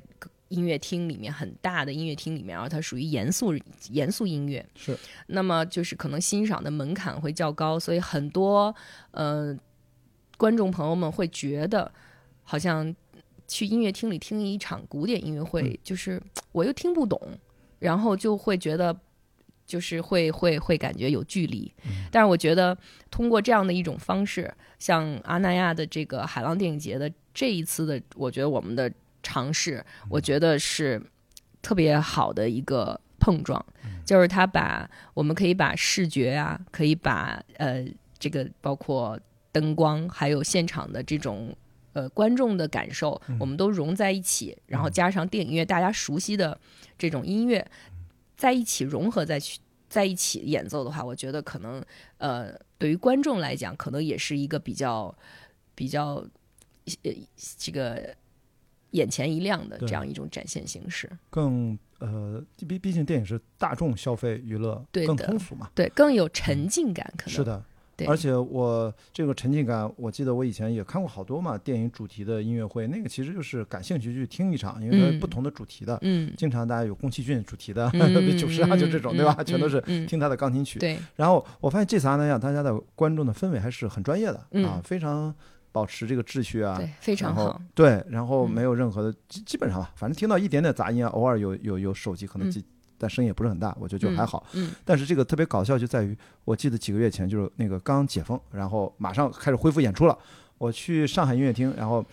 [0.49, 3.53] 音乐厅里面很大的音乐厅里面，然后它属于严肃
[3.89, 4.65] 严肃音乐。
[4.75, 8.73] 是那么就是可能欣赏的门槛会较高，所以很多
[9.12, 9.57] 呃
[10.38, 11.91] 观众朋友们会觉得，
[12.43, 12.95] 好像
[13.47, 17.19] 去音乐厅里听一场古典音乐会，嗯就是我又听不懂，
[17.79, 18.97] 然后就会觉得。
[19.67, 21.69] 就是会会会感觉有距离，
[22.10, 22.77] 但是我觉得
[23.12, 28.89] 通过这样的一种方式，像阿那亚的这个海浪电影节的这一次的，我觉得我们的
[29.27, 31.01] 尝试，我觉得是
[31.61, 33.63] 特别好的一个碰撞。
[34.05, 37.85] 就是他把我们可以把视觉啊，可以把呃
[38.17, 39.19] 这个包括
[39.51, 41.53] 灯光，还有现场的这种
[41.91, 46.57] 呃观众的感受，我们都融在一起，然后加上电影乐大家熟悉的
[46.97, 47.69] 这种音乐，
[48.37, 49.59] 在一起融合在去
[49.89, 51.83] 在一起演奏的话，我觉得可能
[52.19, 55.13] 呃对于观众来讲，可能也是一个比较
[55.75, 56.23] 比较
[57.03, 57.11] 呃
[57.57, 58.15] 这个
[58.91, 61.10] 眼前一亮的这样一种展现形式。
[61.30, 65.69] 更呃，毕毕竟电影是大众消费娱乐，更对更通俗嘛。
[65.73, 67.63] 对，更有沉浸感，可能是的，
[67.95, 79.34] 对而且我这个沉浸感，我记得我以前也看过好多嘛，电影主题的音乐会，那个其实就是感兴趣去听一场，因为它嗯不同的主题的，嗯，经常大家有宫崎骏主题的，嗯九十啊就这种，对吧？
[79.39, 80.78] 嗯全都是听他的钢琴曲。
[80.78, 85.34] 对，然后我发现这次阿那亚大家的观众的氛围还是很专业的、嗯啊，非常
[85.77, 87.61] 保持这个秩序啊，对，非常好。
[87.75, 92.63] 对，然后嗯没有任何的，基基本上吧，反正听到一点点杂音啊，偶尔有有有手机可能嗯，
[92.97, 94.43] 但声音也不是很大，我觉得就还好。
[94.53, 100.17] 嗯但是这个特别搞笑就在于，我记得几个月前就是那个刚解封，然后马上开始恢复演出了。
[100.57, 102.03] 我去上海音乐厅，然后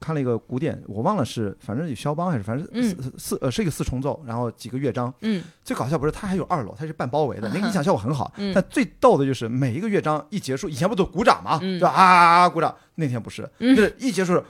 [0.00, 5.12] 看了一个古典，我忘了是反正有肖邦还是反正嗯四四呃是一个四重奏，然后几个乐章。
[5.20, 8.32] 嗯最搞笑不是它还有二楼，它是半包围的，那个音响效果很好。
[8.38, 11.58] 嗯但最逗的就是每一个乐章一结束，以前不都鼓掌吗？
[11.62, 11.90] 嗯对吧？
[11.90, 12.74] 啊啊啊鼓掌。
[12.96, 14.42] 那天不是，嗯就是一结束，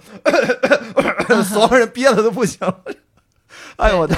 [1.45, 2.81] 所有人憋的都不行了。
[3.81, 4.14] 哎呦我的，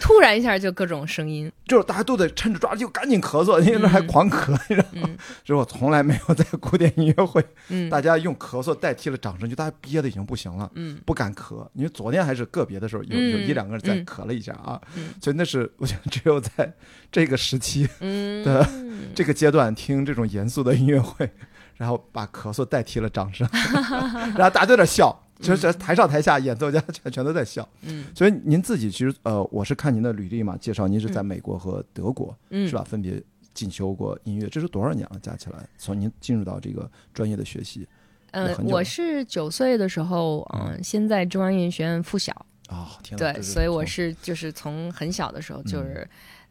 [0.00, 5.08] 突然一下就各种声音， 就是大家都得趁着抓就赶紧咳嗽，因为那还嗯狂咳，你知道吗？
[5.08, 11.66] 嗯这是我从来没有在古典音乐会，嗯大家用咳嗽代替了掌声，就大家憋的已经不行了，嗯不敢咳。
[11.72, 16.72] 因为昨天还是个别的时候，有有嗯一两个人在嗯咳了一下啊，嗯所以那是我觉得只有在
[17.10, 18.68] 这个时期、嗯， 的
[19.14, 21.30] 这个阶段听这种严肃的音乐会，
[21.76, 25.22] 然后把咳嗽代替了掌声，然后大家都在笑。
[25.40, 28.06] 就是台上台下演奏家 全全都在笑，嗯。
[28.14, 32.68] 所以您自己其实呃，我是看您的履历嘛，介绍您是在美国和德国，嗯。
[32.68, 32.82] 是吧？
[32.84, 33.22] 分别
[33.54, 35.18] 进修过音乐，这是多少年了？
[35.20, 37.86] 加起来，从您进入到这个专业的学习
[38.32, 42.32] 嗯我是九岁的时候，嗯，先在中央音乐学院附小，
[42.68, 43.16] 啊、天！
[43.16, 46.06] 对，所以我是就是从很小的时候就是，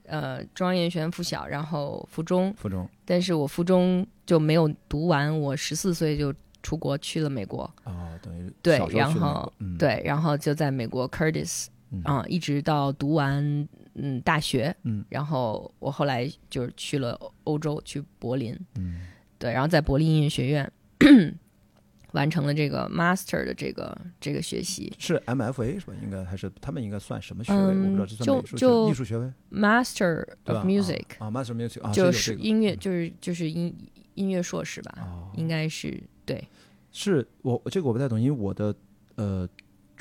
[0.08, 2.90] 呃，中央音乐学院附小，然后附中，附中。
[3.04, 6.34] 但是我附中就没有读完，我十四岁就
[6.66, 12.02] 出国去了美国，啊，等于对然后嗯，对，然后就在美国 Curtis 嗯。
[12.04, 15.06] 啊、一直到读完嗯大学，嗯。
[15.08, 19.02] 然后我后来就是去了欧欧洲，去柏林，嗯。
[19.38, 20.72] 对，然后在柏林音乐学院
[22.14, 24.92] 完成了这个 master 的这个这个学习。
[24.98, 25.94] 是 MFA 是吧？
[26.02, 27.60] 应该还是他们应该算什么学位？
[27.76, 33.72] 嗯我不知道，这算就就艺术学位，master of music，、啊啊，Master Music 啊，就是音乐，就是就是音
[34.16, 36.48] 音乐硕士吧，哦，应该是对，
[36.92, 38.76] 是我这个我不太懂，因为我的
[39.16, 39.48] 呃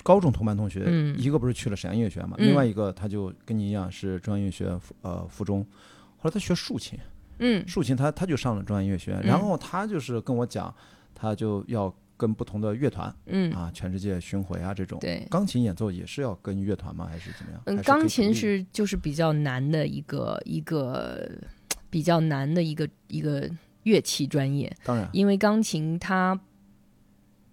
[0.02, 1.16] 高中同班同学，嗯。
[1.18, 2.46] 一个不是去了沈阳音乐学院嘛，嗯。
[2.48, 5.64] 另外一个他就跟你一样是中央音乐学院附呃附中，
[6.18, 6.98] 后来他学竖琴，
[7.38, 7.66] 嗯。
[7.68, 9.26] 竖琴他他就上了中央音乐学院，嗯。
[9.26, 10.74] 然后他就是跟我讲，
[11.14, 14.98] 他就要跟不同的乐团嗯，啊，全世界巡回啊这种。
[15.00, 15.26] 对。
[15.30, 17.06] 钢琴演奏也是要跟乐团吗？
[17.10, 17.60] 还是怎么样？
[17.66, 21.28] 嗯，钢琴是就是比较难的一个一个
[21.90, 23.50] 比较难的一个一个
[23.84, 26.38] 乐器专业，当然因为钢琴它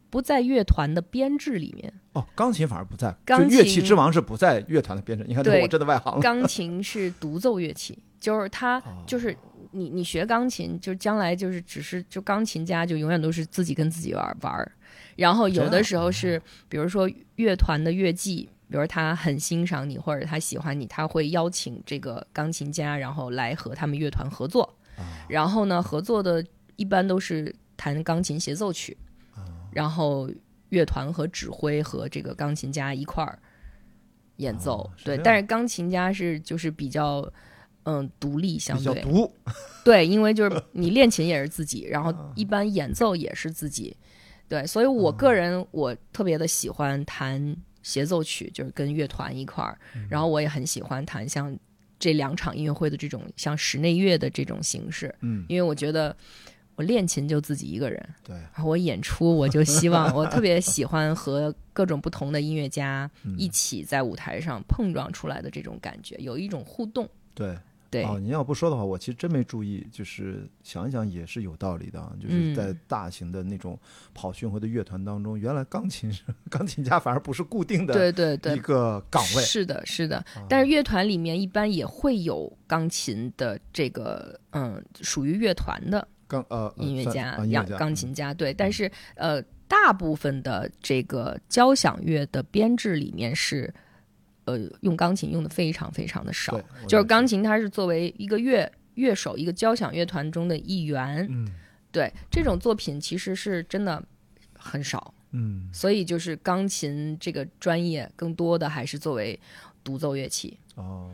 [0.09, 5.23] 不在乐团的编制里面，哦，钢琴反而不在，钢就乐器琴之王是不在乐团的编制。
[5.27, 6.19] 你看，这对我真的外行了。
[6.23, 9.33] 钢琴是独奏乐器，就是它哦就是
[9.71, 14.71] 你你学钢琴，就将来就是只是就钢琴家就永远都是自己跟自己玩玩儿，
[15.15, 18.49] 然后有的时候是比如说乐团的乐季。
[18.69, 24.77] 比如他很欣赏你，或者他喜欢你，他会邀请这个钢琴家，然后来和他们乐团合作。
[25.01, 28.97] 啊然后呢，合作的一般都是弹钢琴协奏曲，
[29.71, 30.29] 然后
[30.69, 33.39] 乐团和指挥和这个钢琴家一块儿
[34.37, 34.89] 演奏。
[35.03, 37.27] 对，但是钢琴家是就是比较
[37.83, 39.33] 嗯独立相对，比较独
[39.83, 43.95] 对，因为就是你练琴也是自己，然后啊一般演奏也是自己。
[44.47, 51.57] 对，所以我个人我特别的喜欢弹协奏曲，就是跟乐团一块儿，嗯然后我也很喜欢弹像
[52.01, 56.13] 这两场音乐会的这种像室内乐的这种形式，嗯，因为我觉得
[56.75, 63.37] 我练琴就自己一个人，对，然后我演出我就希望我特别喜欢和各种不同的音乐家 嗯。
[63.37, 67.07] 一起在舞台上碰撞出来的这种感觉，有一种互动。
[67.35, 67.55] 对。
[67.91, 72.13] 对，哦，您要不说的话，我其实真没注意，就是想一想也是有道理的啊。
[72.19, 73.77] 就是嗯在大型的那种
[74.13, 80.17] 跑巡回的乐团当中，原来钢琴是 钢琴家反而不是固定的对对对一，个岗位，是的，是的。
[80.17, 88.53] 啊但是乐团里面一般也会有钢琴的这个，嗯，属于乐团的钢呃音乐家啊、音乐家钢琴家，对。
[88.53, 93.73] 但是呃，大部分的这个交响乐的编制里面是
[94.45, 101.47] 呃用钢琴用的非常非常的少就是钢琴它是作为一个乐乐手一个交响乐团中的一员，嗯。
[101.91, 104.01] 对这种作品其实是真的
[104.57, 105.69] 很少，嗯。
[105.73, 109.39] 所以就是钢琴这个专业更多的还是作为
[109.83, 110.57] 独奏乐器。
[110.75, 111.11] 哦，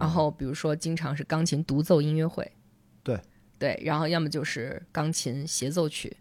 [0.00, 2.50] 然后比如说经常是钢琴独奏音乐会，
[3.02, 3.20] 对。
[3.58, 6.14] 对，然后要么就是钢琴协奏曲，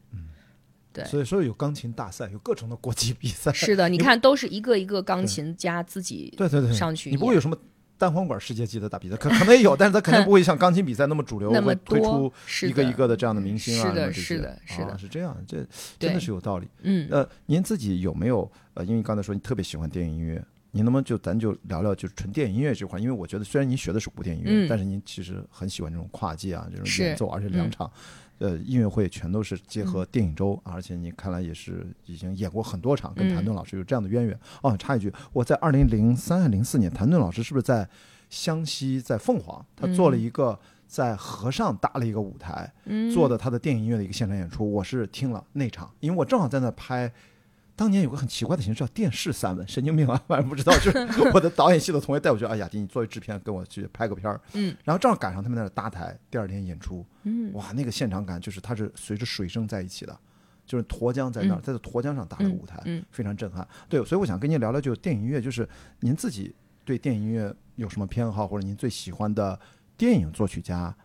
[0.96, 3.52] 对所以说有钢琴大赛，有各种的国际比赛。
[3.54, 7.58] 是的， 你看都是一个一个钢琴家自己对对对，上去你不会有什么
[7.98, 15.66] 单簧管世界级的大比赛，可可能也有，但是他肯定不会像钢琴比赛那么主流， 那么会推多出一个一个的这样的明星啊，是的是的是的啊是这样，这
[15.98, 16.68] 真的是有道理。
[16.82, 23.02] 嗯呃，您自己有没有呃，因为刚才说你特别喜欢电影音乐，您能不能就咱就聊聊就是纯电影音乐这块儿？
[23.02, 27.90] 因为我觉得虽然您学的是古典音乐，嗯但是您其实很喜欢这种跨界啊，这种演奏，而且两嗯场。
[28.40, 34.40] 呃，音乐会全都是结合电影周，而且你看来也是已经演过很多场，跟嗯谭盾老师有这样的渊源。
[34.62, 37.88] 哦，插一句，我在二零零三、零四年，谭盾老师是不是在
[38.30, 47.12] 湘西，在凤凰，他做了一个在河上搭了一个舞台，嗯做的他的电影音乐的一个现场演出，我是听了那场，因为我正好在那拍。
[47.76, 50.72] 当年有个很奇怪的形式叫电视散文，神经病啊，反正不知道。
[50.80, 50.98] 就是
[51.34, 60.18] 我的导演系的同学带我去，哎呀，迪，你作为制片跟我去拍个片儿，嗯，然后正好赶上他们在那儿搭台，第二天演出，嗯哇，那个现场感就是它是随着水声在一起的，
[60.66, 63.68] 就是沱江在那儿，嗯在这沱江上搭了个舞台，嗯非常震撼。
[63.90, 65.68] 对，所以我想跟您聊聊，就是电影音乐，就是
[66.00, 69.60] 您自己对电影音乐有什么偏好，或者您最喜欢的
[69.98, 70.96] 电影作曲家，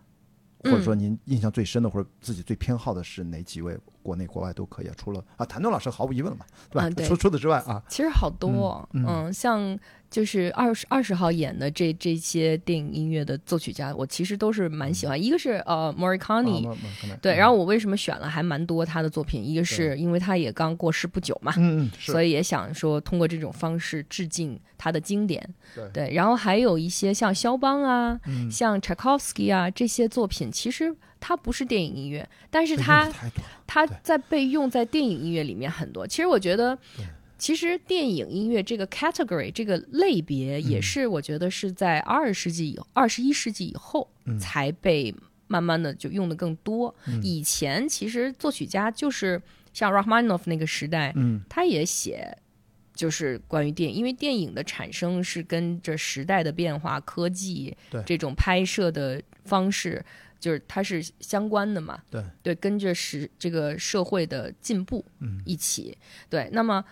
[0.64, 3.78] 或者说您印象最深的，或者自己最偏好的是哪几位？
[4.02, 4.94] 国内国外都可以啊。
[4.96, 6.90] 除了啊，谭盾老师毫无疑问了嘛，对吧？
[7.06, 9.78] 除除此之外啊，其实好多，嗯嗯像
[10.10, 15.22] 就是二十二十号演的这这些电影音乐的作曲家，我其实都是蛮喜欢。
[15.22, 16.76] 一个是呃 Morricone，、啊
[17.22, 19.46] 对，嗯然后我为什么选了还蛮多他的作品？
[19.48, 25.48] 一个是因为他也刚过世不久嘛，嗯嗯，所以也想说通过这种方式致敬他的经典。
[25.92, 33.08] 对然后还有一些像肖邦啊，嗯像 Tchaikovsky 啊这些作品，其实它不是电影音乐，但是这它
[33.66, 36.04] 它在被用在电影音乐里面很多。
[36.04, 37.06] 其实我觉得对，
[37.40, 45.12] 其实电影音乐这个 category 这个类别，嗯也是我觉得是在二十世纪以二十一世纪以后嗯才被
[45.48, 46.94] 慢慢的就用的更多。
[47.06, 49.40] 嗯以前其实作曲家就是
[49.72, 52.38] 像 Rachmaninoff 那个时代，嗯他也写。
[52.92, 57.74] 就是关于电影，因为电影的产生是跟着时代的变化、科技
[58.04, 60.04] 这种拍摄的方式，
[60.38, 62.02] 就是它是相关的嘛。
[62.10, 65.96] 对对，跟着时这个社会的进步嗯一起。
[66.28, 66.84] 对，那么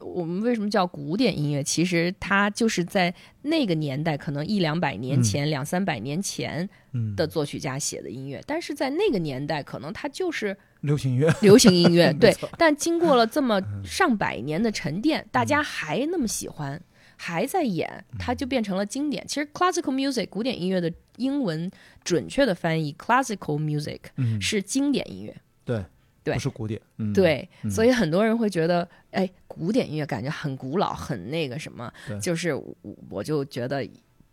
[0.00, 1.62] 我们为什么叫古典音乐？
[1.62, 12.12] 其实它就是在那个年代，可能一两百年前、两三百年前嗯的作曲家写的音乐，但是在那个年代，可能它就是流行音乐，流行音乐。
[12.18, 16.80] 对，但经过了这么上百年的沉淀，大家还那么喜欢。
[17.22, 19.22] 还在演，它就变成了经典。
[19.28, 21.70] 其实 classical music 古典音乐的英文
[22.02, 25.36] 准确的翻译 classical music 嗯，是经典音乐。
[25.62, 25.84] 对
[26.22, 32.76] 对不是古典，嗯，对，嗯所以很多人会觉得，哎，古典音乐感觉很古老，很那个什么，就是我
[33.08, 33.88] 我就觉得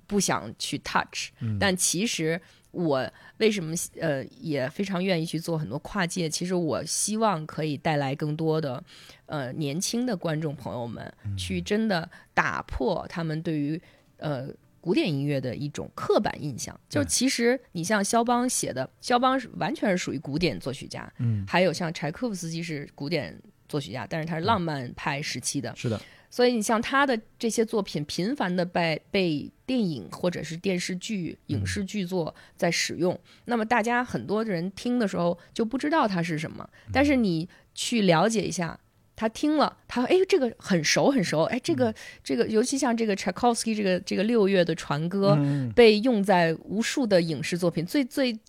[0.06, 1.30] 不想去 touch。
[1.40, 2.40] 嗯但其实
[2.72, 6.30] 我为什么呃也非常愿意去做很多跨界？
[6.30, 8.84] 其实我希望可以带来更多的
[9.26, 13.82] 呃年轻的观众朋友们，嗯去真的打破他们对于
[14.18, 14.50] 呃。
[14.88, 17.08] 古典音乐的一种刻板印象，就对。
[17.10, 38.80] 其实你像肖邦写的，肖邦是完全是属于古典作曲家，嗯，还有像柴可夫斯基是古典作曲家，但是他是浪漫派时期的，是的，所以你像他的这些作品，频繁的被被电影或者是电视剧、影视剧作在使用，那么大家很多人听的时候就不知道它是什么，但是你去了解一下。
[39.18, 48.40] 他听了，他说：“哎，这个很熟很熟，哎，这个这个，尤其像这个柴可夫斯基这个这个六月的船歌，嗯，被用在无数的影视作品，最最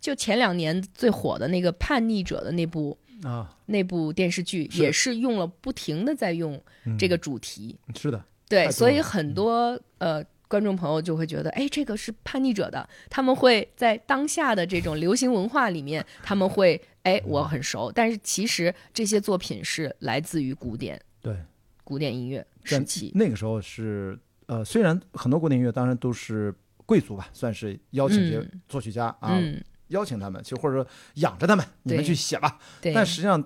[0.00, 6.96] 就前两年最火的那个《叛逆者》的那部啊，那部电视剧，也是用了不停的在用嗯。
[6.96, 7.76] 这个主题。
[7.94, 21.36] 是的，对，所以很多呃观众朋友就会觉得，哎，这个是叛逆者的，他们会在当下的这种流行文化里面，他们会哎我很熟，但是其实这些作品是来自于古典对，
[21.82, 23.10] 古典音乐时但期。
[23.16, 26.54] 那个时候是呃，虽然很多古典音乐当然都是
[26.86, 28.60] 贵族吧，算是邀请这些嗯。
[28.68, 32.60] 作曲家啊，嗯，邀请他们，其实或者说养着他们，你们去写吧。
[32.80, 33.42] 对，但实际上，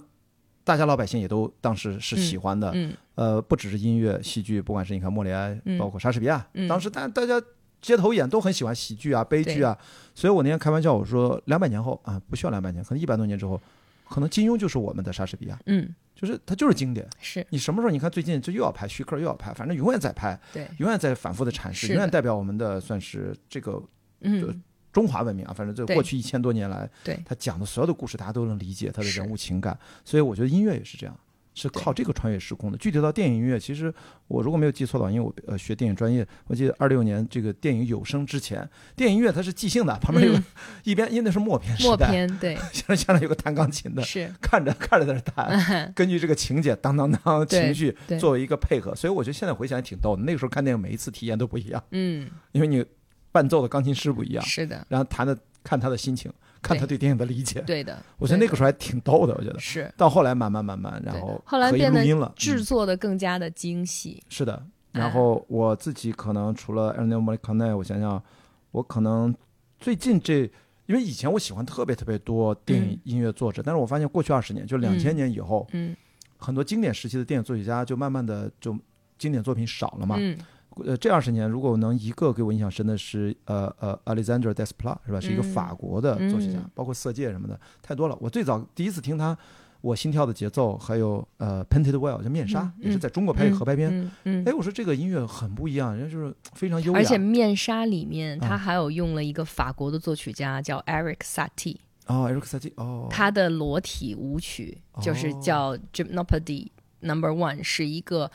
[0.68, 2.70] 大家老百姓也都当时是喜欢的。
[2.74, 2.92] 嗯。
[3.14, 5.78] 呃，不只是音乐、戏剧，不管是你看莫里埃，嗯。
[5.78, 6.68] 包括莎士比亚，嗯。
[6.68, 7.42] 当时大大家
[7.80, 9.74] 街头演都很喜欢喜剧啊、悲剧啊。
[10.14, 13.58] 所以我那天开玩笑我说，两百年后啊，不需要两百年，可能一百多年之后，
[14.10, 17.08] 可能金庸就是我们的莎士比亚，嗯，就是他就是经典。
[17.18, 17.44] 是。
[17.48, 23.82] 你什么时候你看最近这又要拍徐克又要拍，反正永远在拍，对，永远在反复的阐释，永远代表我们的算是这个
[24.20, 24.62] 嗯，
[24.98, 27.16] 中华文明啊，反正这过去一千多年来，对。
[27.24, 31.16] 他讲的所有的故事，大家都能理解他的人物情感，所以我觉得音乐也是这样，
[31.54, 32.76] 是靠这个穿越时空的。
[32.78, 33.94] 具体到电影音乐，其实
[34.26, 40.44] 我如果没有记错的话，因为我呃学电影专业，我记得二六年这个电影有声之前，电影音乐它是即兴的，旁边有、嗯。
[40.82, 50.22] 一边因为那是默片时代，默片，对，现在现在有个弹钢琴的，是，看着看着在那弹， 根据这个情节当当当情绪作为一个配合，所以我觉得现在回想也挺逗的。
[50.22, 52.84] 那个时候看电影每一次体验都不一样，嗯，因为你
[53.32, 57.60] 伴奏的钢琴师不一样，是的，然后弹的看他的心情，看他对电影的理解。
[57.62, 59.58] 对的，我觉得那个时候还挺逗的，我觉得。
[59.58, 59.92] 是。
[59.96, 64.54] 到后来慢慢慢慢，然后后来变得录音了，制嗯作的更加的精细，是的。
[64.92, 68.20] 哎然后我自己可能除了 Ennio Morricone，我想想，
[68.70, 69.32] 我可能
[69.78, 70.50] 最近这，
[70.86, 73.00] 因为以前我喜欢特别特别多电影嗯。
[73.04, 75.16] 音乐作者，但是我发现过去二十年，就两千嗯。
[75.16, 75.94] 年以后，嗯。
[76.38, 78.76] 很多经典时期的电影作曲家就慢慢的就
[79.18, 80.16] 经典作品少了嘛。
[80.18, 80.36] 嗯
[80.84, 85.20] 呃，这二十年如果能一个给我印象深的是呃呃 Alexander Desplat 是吧？
[85.20, 88.16] 是一个嗯法国的作曲家，嗯包括色戒什么的太多了。
[88.20, 89.36] 我最早第一次听他，
[89.80, 93.90] 我心跳的节奏，还有呃 Painted Well 叫面纱，嗯也是在中国拍嗯合拍片。
[93.92, 101.76] 嗯嗯哎，我说这个音乐很不一样，人家就是非常优雅，而且面纱里面，啊他还有用了一个法国的作曲家叫 Eric Satie，
[102.06, 106.68] 哦，Eric Satie 哦，他的裸体舞曲就是哦叫 Gymnopédie
[107.00, 108.28] Number One，是一个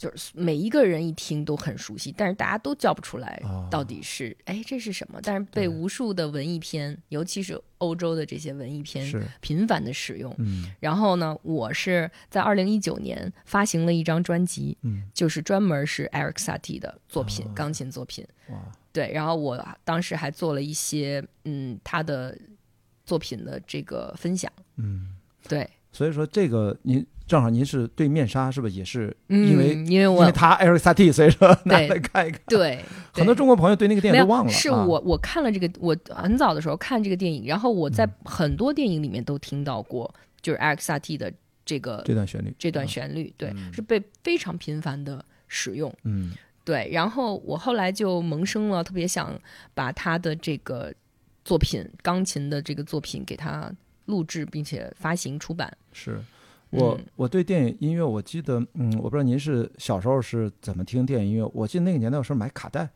[0.00, 10.34] 就是每一个人一听都很熟悉，但是大家都叫不出来哦到底是哎这是什么，但是被无数的文艺片，尤其是欧洲的这些文艺片是频繁的使用。
[10.38, 18.26] 嗯然后呢，我是在二零一九年发行了一张专辑，嗯就是专门是 Eric Satie 的作品，哦钢琴作品。
[18.48, 18.56] 哇
[18.92, 22.36] 对，然后我当时还做了一些嗯他的
[23.04, 24.50] 作品的这个分享。
[24.76, 25.14] 嗯，
[25.46, 32.40] 对，所以说这个您正好您是对面纱是不是也是嗯，因为、因为我因为他 Eric Satie，所以说拿对来看一看。
[32.48, 40.12] 对 很多中国朋友对那个电影都忘了，啊是我我看了这个，我很早的时候看这个电影，然后我在嗯很多电影里面都听到过，
[40.42, 41.32] 就是 Eric Satie 的
[41.64, 45.94] 这个这段旋律，这段啊旋律，对，嗯是被非常频繁的使用。
[46.02, 46.32] 嗯
[46.64, 49.38] 对，然后我后来就萌生了特别想
[49.72, 50.92] 把他的这个
[51.44, 53.72] 作品，钢琴的这个作品给他
[54.06, 55.72] 录制，并且发行出版。
[55.92, 56.18] 是。
[56.70, 61.50] 我嗯我对电影音乐，我记得，嗯，我不知道您是小时候是怎么听电影音乐。
[61.52, 62.88] 我记得那个年代我是买卡带，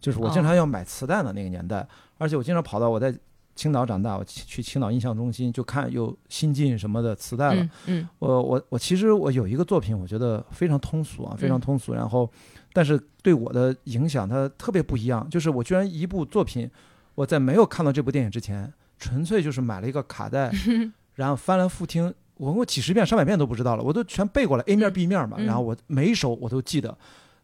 [0.00, 1.86] 就是我经常要买磁带的那个年代，
[2.18, 3.14] 而且我经常跑到我在
[3.54, 7.62] 青岛长大，我去去青岛印象中心就看有新进什么的磁带了。
[7.62, 11.92] 嗯嗯我我我其实我有一个作品，我觉得非常通俗啊，非常嗯通俗。
[11.92, 12.28] 然后，
[12.72, 16.68] 但是对我的影响它特别不一样，就是我居然一部作品，
[17.14, 20.50] 我在没有看到这部电影之前，纯粹就是买了一个卡带，
[21.14, 26.96] 然后翻来覆听，我问过几十遍、上百遍都不知道了，我都全背过来 A 面嗯 B 面嘛，嗯然后我每一首我都记得。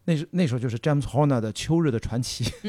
[0.05, 2.43] 那是那时候就是 James Horner 的《秋日的传奇》。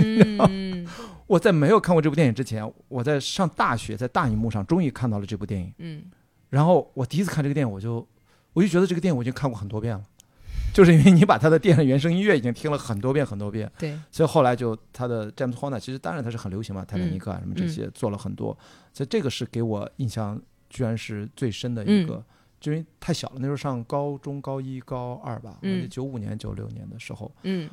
[0.49, 0.87] 嗯
[1.27, 5.73] 我在没有看过这部电影之前，我在上大学，在大荧幕上终于看到了这部电影。
[5.79, 6.05] 嗯
[6.51, 8.07] 然后我第一次看这个电影，我就
[8.53, 10.03] 我就觉得这个电影我已经看过很多遍了，
[10.75, 18.57] 就是因为你把他的电影原声音乐已经听了很多遍很多遍，对，所以后来就他的 James Horner 其实当然他是很流行嘛，泰坦尼克啊什么这些做了很多，
[18.93, 20.39] 所以这个是给我印象
[20.71, 22.25] 居然是最深的一个，
[22.59, 25.87] 就因为太小了，那时候上高中高一高二吧，嗯。
[25.91, 27.69] 九五年九六年的时候，嗯。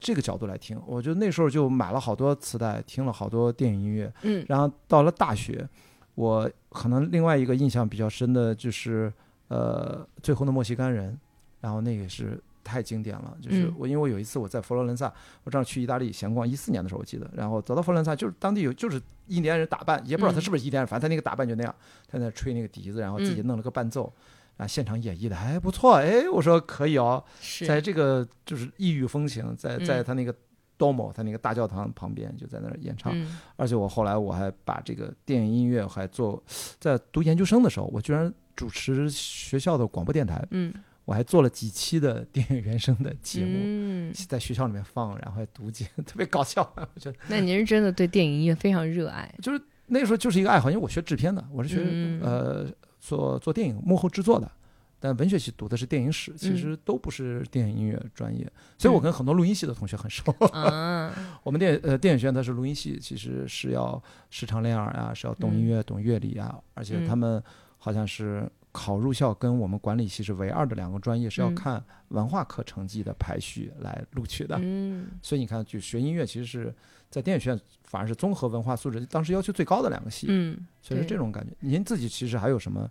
[0.00, 4.46] 这个角度来听，我觉得那时候就买了好多磁带，听了好多电影音乐，嗯。
[4.48, 5.68] 然后到了大学，
[6.14, 9.12] 我可能另外一个印象比较深的就是
[9.48, 11.12] 呃《最后的墨西干人》，
[11.60, 13.36] 然后那个也是太经典了。
[13.40, 13.74] 就是嗯。
[13.78, 15.12] 我因为我有一次我在佛罗伦萨，
[15.44, 20.42] 我正好去意大利闲逛，一四年的时候我记得，然后走到佛罗伦萨，就是当地有就是印第安人打扮，也不知道他嗯。
[20.42, 21.74] 是不是印第安人，反正他那个打扮就那样，
[22.06, 23.46] 他在那吹那个笛子，然后自己嗯。
[23.46, 24.12] 弄了个伴奏。
[24.58, 27.22] 啊，现场演绎的还不错，哎，我说可以哦，
[27.64, 30.04] 在这个就是异域风情，在在嗯。
[30.04, 30.34] 他那个
[30.76, 33.38] Domo，他那个大教堂旁边就在那儿演唱，嗯。
[33.54, 36.42] 而且我后来我还把这个电影音乐还做，
[36.80, 40.74] 在读研究生的时候，我居然主持学校的广播电台，嗯
[41.08, 46.60] 我还做了几期的电影原声的节目，嗯，在学校里面放，然后还读解， 特别搞笑。
[46.76, 49.34] 我觉得那您是真的对电影音乐非常热爱。
[49.40, 52.66] 就是那时候就是一个爱好，因为我学制片的，我是学、嗯呃
[53.00, 54.52] 做做电影幕后制作的。
[55.00, 58.46] 但文学系读的是电影史，其实都不是电影音乐专业，
[58.76, 60.30] 所以我跟很多录音系的同学很熟。
[60.52, 67.42] 啊，我们电呃电影学院它是录音系，其实是要时常练耳啊，是要懂音乐、懂乐理啊，而且嗯他们
[67.78, 74.58] 好像是考入校跟我们管理系是唯二的两个专业是要嗯看文化课成绩的排序来录取的。
[74.60, 76.74] 嗯所以你看，就学音乐其实是
[77.10, 81.52] 在电影学院反而是综合文化素质当时要求最高的两个系，嗯，所以是这种感觉。
[81.60, 82.90] 您自己其实还有什么？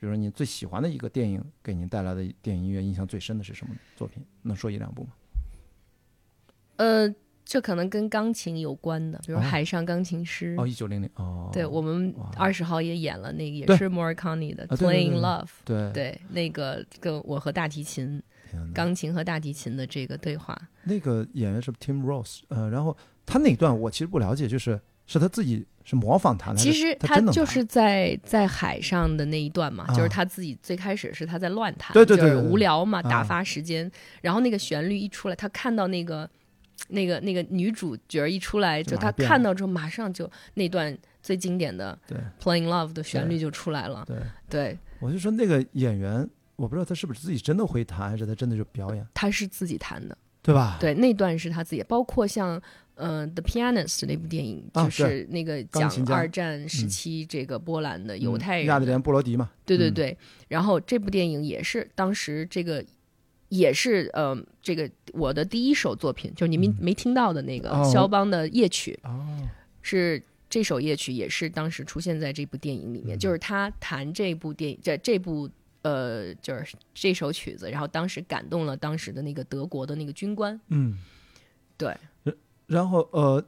[0.00, 4.24] 比如说您最喜欢的一个电影给您带来的电影音乐印象最深的是什么作品？
[4.42, 5.10] 能说一两部吗？
[6.76, 7.12] 呃，
[7.48, 12.30] 这可能跟钢琴有关的，比如哦《海上钢琴师》哦，一九零零哦，对我们哇。
[12.36, 15.46] 二十号也演了那个，也是 Morricone 的《Playing Love》。
[15.64, 15.90] 对。
[15.94, 18.22] 对，那个跟我和大提琴、
[18.74, 22.94] 钢琴和大提琴的这个对话，那个演员是 Tim Rose，呃，然后
[23.24, 29.94] 他那一段我其实不了解，就是是他自己是模仿弹的，其实他就是在在海上的那一段嘛，啊。
[29.94, 33.90] 就是他自己最开始是他在乱弹，对对对无聊嘛，啊打发时间。
[34.20, 36.28] 然后那个旋律一出来，他看到那个
[36.88, 41.98] 那个那个女主角一出来，就他就马上变看到之后，马上就那段最经典的
[42.40, 44.04] Playing Love 的旋律就出来了。
[44.06, 44.16] 对，
[44.48, 50.76] 对，我就说那个演员，我不知道他是不是自己真的会弹，还是他真的就表演，他是自己弹的，对吧？
[50.80, 52.60] 对，那段是他自己，包括像。
[53.00, 60.18] 呃，《The Pianist》那部电影啊就是那个讲二战时期这个波兰的犹嗯太人的亚历莲·布罗迪嘛，嗯对对对，
[60.48, 62.84] 然后这部电影也是当时这个
[63.48, 69.26] 也是呃这个我的第一首作品，就是你们没听到的那个肖邦的夜曲，哦，
[69.82, 73.18] 是这首夜曲也是当时出现在这部电影里面，嗯。
[73.18, 75.48] 就是他弹这部电影这这部。
[75.82, 80.98] 呃，就是这首曲子，然后当时感动了当时的那个德国的那个军官，嗯，
[81.78, 81.96] 对，
[82.66, 83.42] 然后呃，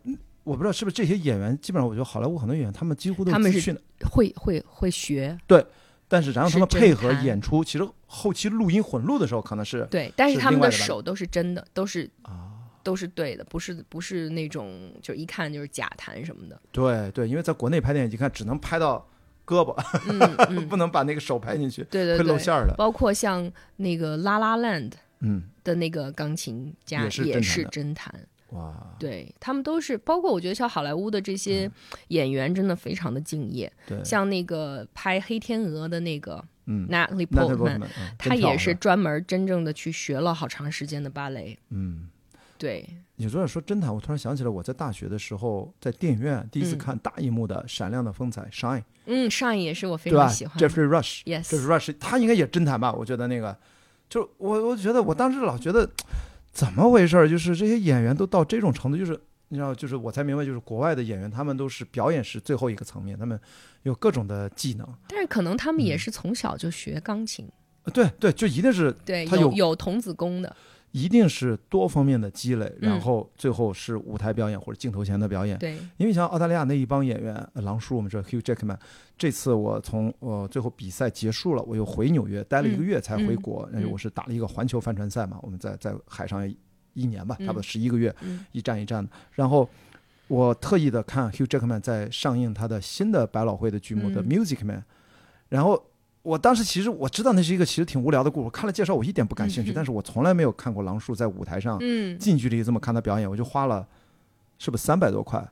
[0.45, 3.77] 我不知道是不是这些演员，基本上我觉得好莱坞很多演员他们几乎都他们是
[4.09, 5.37] 会会会学。
[5.49, 5.63] 对，
[6.07, 12.51] 但是然后他们配合演出，其实后期录音混录的时候可能是对，但是他们的手都是真的，都是啊，
[12.83, 19.07] 都是对的，不是不是那种就一看就是假弹什么的，对对，因为在国内拍电影，你看只能拍到
[19.47, 22.75] 胳膊，嗯嗯， 不能把那个手拍进去，对对会露对，馅儿的。
[22.77, 24.91] 包括像那个《La La Land》
[25.21, 28.13] 嗯，的那个钢琴家也是真弹
[28.51, 31.71] 哇，对他们都是，包括我觉得像好莱坞的这些
[32.09, 36.89] 演员真的非常的敬业，嗯对，像那个拍《黑天鹅》的那个嗯。
[36.89, 42.09] Portman，Portman，嗯他也是专门真正的去学了好长时间的芭蕾，嗯。
[42.57, 46.79] 对，你昨天说侦探，我突然想起来，我在大学的时候在电影院第一次嗯。
[46.79, 52.93] 看大荧幕的《闪亮的风采》（Shine），嗯，，Shine 也是我非常喜欢的？Jeffrey Rush，，Yes，Jeffrey Rush，他应该也侦探吧？
[52.93, 53.57] 我觉得那个，
[54.11, 55.91] 就我我觉得我当时老觉得
[56.53, 59.19] 怎么回事儿，就是这些演员都到这种程度，就是
[59.53, 63.39] 你知道，就是我才明白，就是国外的演员他们都是表演是最后一个层面，他们
[63.83, 64.89] 有各种的技能。
[65.09, 67.49] 但是可能他们也嗯是从小就学钢琴，
[67.83, 70.55] 呃对对，就一定是对，他有有有童子功的，
[70.93, 75.59] 一定是多方面的积累，然嗯后最后是舞台表演或者镜头前的表演。
[75.59, 78.79] 对，因为像澳大利亚那一帮演员，呃狼叔我们知道 Hugh Jackman，
[79.19, 86.49] 这次我从呃最后比赛结束了，我又回纽约待了一个月才回国，嗯然后我是打了一个环球帆船赛嘛，我们在在海上
[86.95, 89.11] 一年吧，嗯差不多十一个月，嗯一站一站的。
[89.33, 89.69] 然后
[90.29, 94.83] 我特意的看 Hugh Jackman 在上映他的新的百老汇的剧目的嗯 Music Man，、
[95.49, 95.83] 然后。
[96.23, 103.89] 我当时其实我知道那是一个其实挺无聊的故事，我看了介绍我一点不感兴趣，嗯但是我从来没有看过狼叔在舞台上嗯，近距离这么看他表演，我就花了
[104.59, 105.43] 是不是三百多块？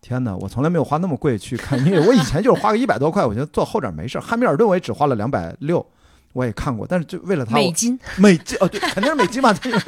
[0.00, 2.04] 天哪，我从来没有花那么贵去看音乐。
[2.04, 4.18] 我以前就是花个一百多块，我觉得坐后点没事。
[4.18, 5.86] 汉密尔顿我也只花了两百六，
[6.32, 9.78] 我也看过，但是就为了他，美金， 美金哦，对，肯定是美金嘛，这个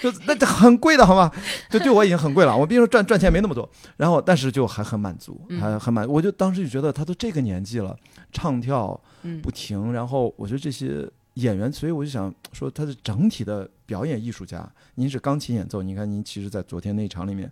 [0.00, 1.30] 就那这很贵的好吗？
[1.68, 2.56] 就对我已经很贵了。
[2.56, 6.08] 我毕竟赚赚钱没那么多，然后但是就还很满足，嗯还很满。
[6.08, 7.94] 我就当时就觉得他都这个年纪了，
[8.32, 14.66] 唱跳嗯不停，然后我觉得这些演员，所以我就想说他是整体的表演艺术家。
[14.94, 17.50] 您是钢琴演奏，你看您其实，在昨天那一场里面，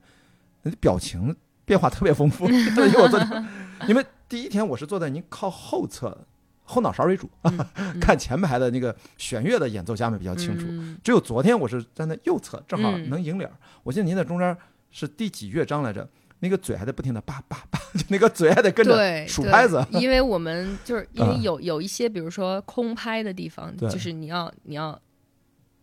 [0.63, 1.35] 那表情
[1.67, 2.49] 变化特别丰富。
[2.49, 3.49] 因为我昨天，
[3.89, 6.17] 因为第一天我是坐在您靠后侧。
[6.69, 7.59] 后脑勺为主，嗯
[8.01, 10.67] 看前排的那个弦乐的演奏家们比较清楚。
[10.69, 13.57] 嗯只有昨天我是站在右侧，正好嗯能迎脸儿。
[13.83, 14.57] 我记得您在中间
[14.91, 16.09] 是第几乐章来着？
[16.41, 19.85] 那个嘴还在不停的叭叭叭，就那个嘴还得跟着数拍子。
[19.91, 24.91] 因为我们就是 因为啊有有一些，比如说空拍的地方，就是你要你要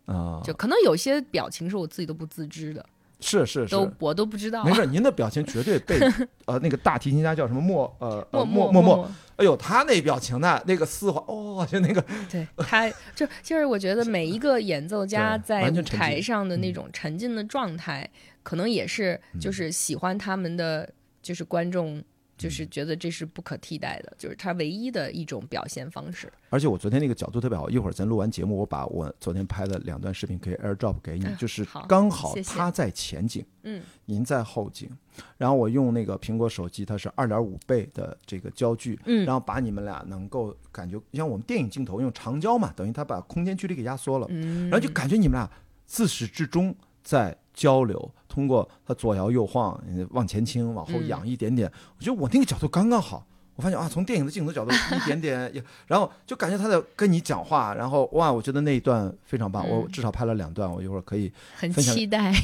[0.06, 2.86] 啊，就可能有些表情是我自己都不自知的，
[3.20, 4.62] 是是是，都我都不知道。
[4.64, 5.98] 没事，您的表情绝对被
[6.46, 16.74] 呃那个大提琴家叫什么莫呃莫莫莫莫，哎呦，他那表情呢，那个丝滑哦，就那个对他就就是我觉得每一个演奏家在台上的那嗯。
[16.74, 18.08] 种沉浸的状态，
[18.42, 20.88] 可能也是就是喜欢他们的
[21.22, 22.02] 就是观众
[22.36, 26.32] 就是觉得这是不可替代的，就是它唯一的一种表现方式。
[26.50, 32.52] 而且我昨天那个角度特别好，一会儿咱录完节目，我把我昨天拍的两段视频可以 AirDrop 给你，嗯就是刚好谢谢。
[32.52, 33.82] 他在前景，嗯。
[34.04, 34.88] 您在后景，
[35.36, 39.24] 然后我用那个苹果手机，它是二点五倍的这个焦距，嗯。
[39.24, 45.50] 然后把你们俩能够感觉，像我们电影镜头用长焦嘛，等于它把空间距离给压缩了，嗯，然后就感觉你们俩
[45.86, 53.26] 自始至终在交流，通过他左摇右晃，呃往前倾，往后嗯仰一点点，我觉得我那个角度刚刚好。
[53.56, 55.50] 我发现啊，从电影的镜头角度 一点点，
[55.86, 62.34] 然后就感觉他在跟你讲话，然后哇，我觉得那一段非常棒，嗯我至少拍了两段，我一会儿可以很期待。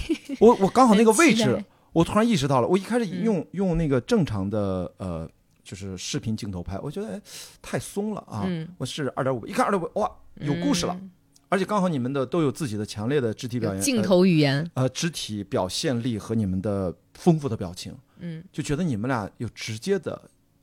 [0.41, 5.29] 我我刚好那个位置，我突然意识到了，我一开始嗯用、用那个正常的呃，
[5.63, 7.21] 就是视频镜头拍，我觉得哎
[7.61, 8.45] 太松了啊。
[8.47, 11.11] 嗯，我是二点五，一看二点五，哇，有故事了，嗯
[11.53, 18.43] 而且刚好你们的都有自己的强烈的肢体表演，镜头语言，呃呃肢体表现力和你们的丰富的表情，嗯。
[18.51, 20.19] 就觉得你们俩有直接的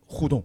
[0.08, 0.44] 互动，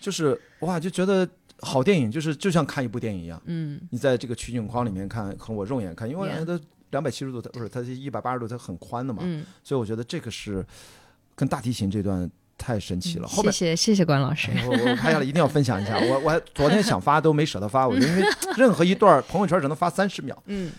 [0.00, 3.42] 就是哇，就觉得好电影就是就像看一部电影一样。
[3.46, 3.80] 嗯。
[3.90, 6.60] 你在这个取景框里面看，和我肉眼看，因为它
[6.90, 10.64] 两百七十度，它不是它是一百八十度，它很宽的嘛，嗯，所以我觉得这个是
[11.34, 13.26] 跟大提琴这段太神奇了。
[13.28, 14.50] 后面谢谢谢谢关老师。
[14.52, 18.24] 哎我我拍下来一定要分享一下，我我还 昨天想发都没舍得发，我就因为
[18.56, 20.70] 任何一段朋友圈只能发三十秒，嗯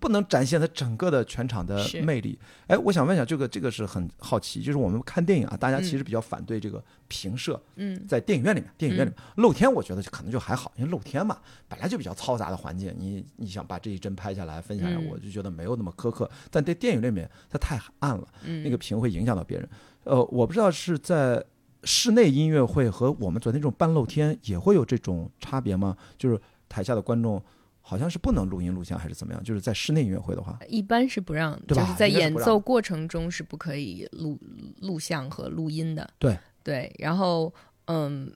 [0.00, 2.38] 不能展现它整个的全场的魅力。
[2.68, 11.36] 哎，我想问一下，这个这个是很好奇，就是我们看电影啊，大家其实比较反对这个平射，嗯在电影院里面，电影院里面露天，我觉得可能就还好，因为露天嘛，
[11.68, 16.30] 本来就比较嘈杂的环境，你你想把这一帧拍下来分享下来，嗯我就觉得没有那么苛刻。
[16.50, 19.68] 但在电影里面，它太暗了，嗯，那个屏会影响到别人。
[20.04, 21.44] 呃，我不知道是在
[21.82, 25.96] 室内音乐会和我们昨天这种半露天也会有这种差别吗？
[26.16, 27.42] 就是台下的观众
[27.80, 29.42] 好像是不能录音录像还是怎么样？
[29.44, 34.38] 就是在室内音乐会的话，一般是不让，就是在演奏过程中是不可以录
[34.80, 36.08] 录像和录音的。
[36.18, 37.52] 对对，然后
[37.86, 38.32] 嗯，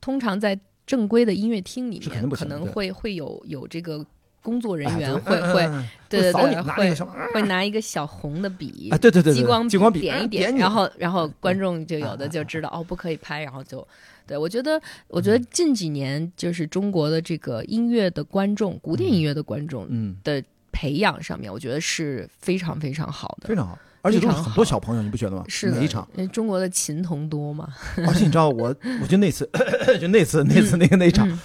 [0.00, 4.04] 通常在正规的音乐厅里面，可能会会有有这个
[4.48, 5.68] 工作人哎员会会
[6.08, 6.94] 对对对会
[7.34, 13.86] 会拿一个小红的笔啊，对对对对，激光激光笔点一点，然后然后观众就有的就知道哦不可以拍，然后就
[14.26, 20.42] 对我觉得我嗯觉得近几年就是中国的这个音乐的观众，古典音乐的观众嗯，的
[20.72, 23.54] 培养上面，我觉得是非常非常好的非。
[23.54, 23.78] 常好。
[24.00, 25.44] 而且都是很多小朋友，你不觉得吗？
[25.48, 27.68] 是的，每一场，因为中国的琴童多嘛，
[28.06, 29.46] 而且你知道我，我就那次，
[30.00, 31.38] 就那次那次那个那一场，嗯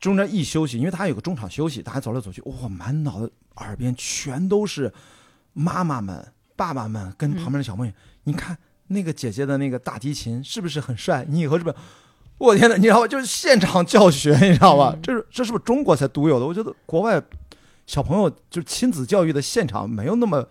[0.00, 4.92] 中间一休息，因为他有个中场休息，大家走来走去，哇，满脑子耳边全都是
[5.52, 7.92] 妈妈们、爸爸们跟旁边的小朋友。
[8.24, 8.56] 你看
[8.88, 11.26] 那个姐姐的那个大提琴是不是很帅？
[11.28, 11.76] 你以后是不是？
[12.38, 13.06] 我天哪，你知道吗？
[13.06, 14.92] 就是现场教学，你知道吧？
[14.96, 16.46] 嗯这是这是不是中国才独有的？
[16.46, 17.22] 我觉得国外
[17.86, 20.46] 小朋友就是亲子教育的现场没有那么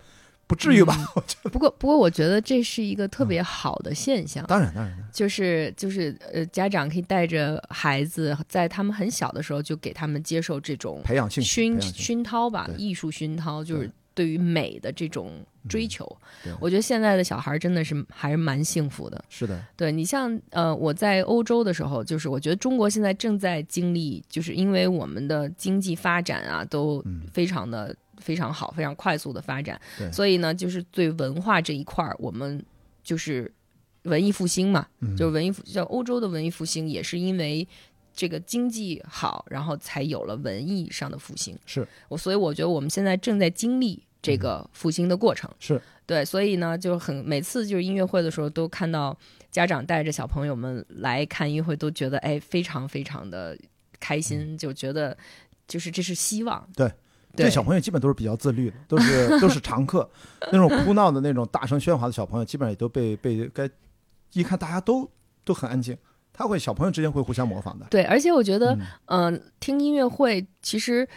[0.50, 0.96] 不至于吧？
[1.14, 4.44] 我觉得不过不过我觉得这是一个特别好的现象。
[4.48, 11.00] 当然当然，就是就是呃，家长可以带着孩子，在他们很小的时候就给他们接受这种
[11.40, 15.30] 熏熏陶吧，艺术熏陶，就是对对于美的这种
[15.68, 16.04] 追求。
[16.42, 19.24] 对我觉得现在的小孩真的是还是蛮幸福的。
[19.28, 32.64] 是的，对你像呃，我在欧洲的时候，就是我觉得中国现在正在经历，就是因为我们的经济发展啊，都嗯非常的、非常好，非常快速的发展对，所以呢，就是对文化这一块儿，我们
[33.02, 33.52] 就是
[34.02, 37.66] 文艺复兴嘛，嗯就是文艺复叫欧洲的文艺复兴也是因为。
[38.12, 41.56] 这个经济好，然后才有了文艺上的复兴。
[41.64, 45.48] 是我，所以我觉得我们现在正在经历这个复兴的过程。
[45.60, 49.16] 是对，所以呢，就很每次就是音乐会的时候，都看到
[49.50, 53.56] 家长带着小朋友们来看音乐会，都觉得哎，非常非常的
[54.00, 55.16] 开心，就觉得
[55.68, 56.68] 就是这是希望。
[56.74, 56.94] 对对，
[57.36, 60.08] 这小朋友基本都是比较自律的， 都是都是常客。
[60.52, 63.68] 那种哭闹的那种大声喧哗的小朋友，基本上也都被被该
[64.32, 65.08] 一看大家都
[65.44, 65.96] 都很安静，
[66.32, 67.86] 他会小朋友之间会互相模仿的。
[67.90, 68.76] 对，而且我觉得，
[69.06, 71.08] 嗯嗯、听音乐会其实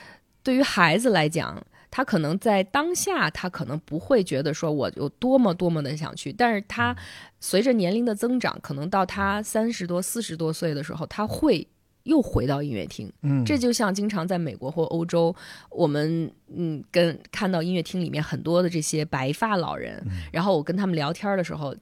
[0.42, 6.96] 对于孩子来讲，他可能在当下，他可能不会觉得说我有多么多么的想去，但是嗯他
[7.40, 11.68] 随着年龄的增长，可能到他三十多、四十多岁的时候，他会
[12.04, 13.12] 又回到音乐厅。
[13.22, 15.36] 嗯，这就像经常在美国或欧洲，
[15.70, 21.76] 我们嗯跟看到音乐厅里面很多的这些白发老人，然后我跟他们聊天的时候。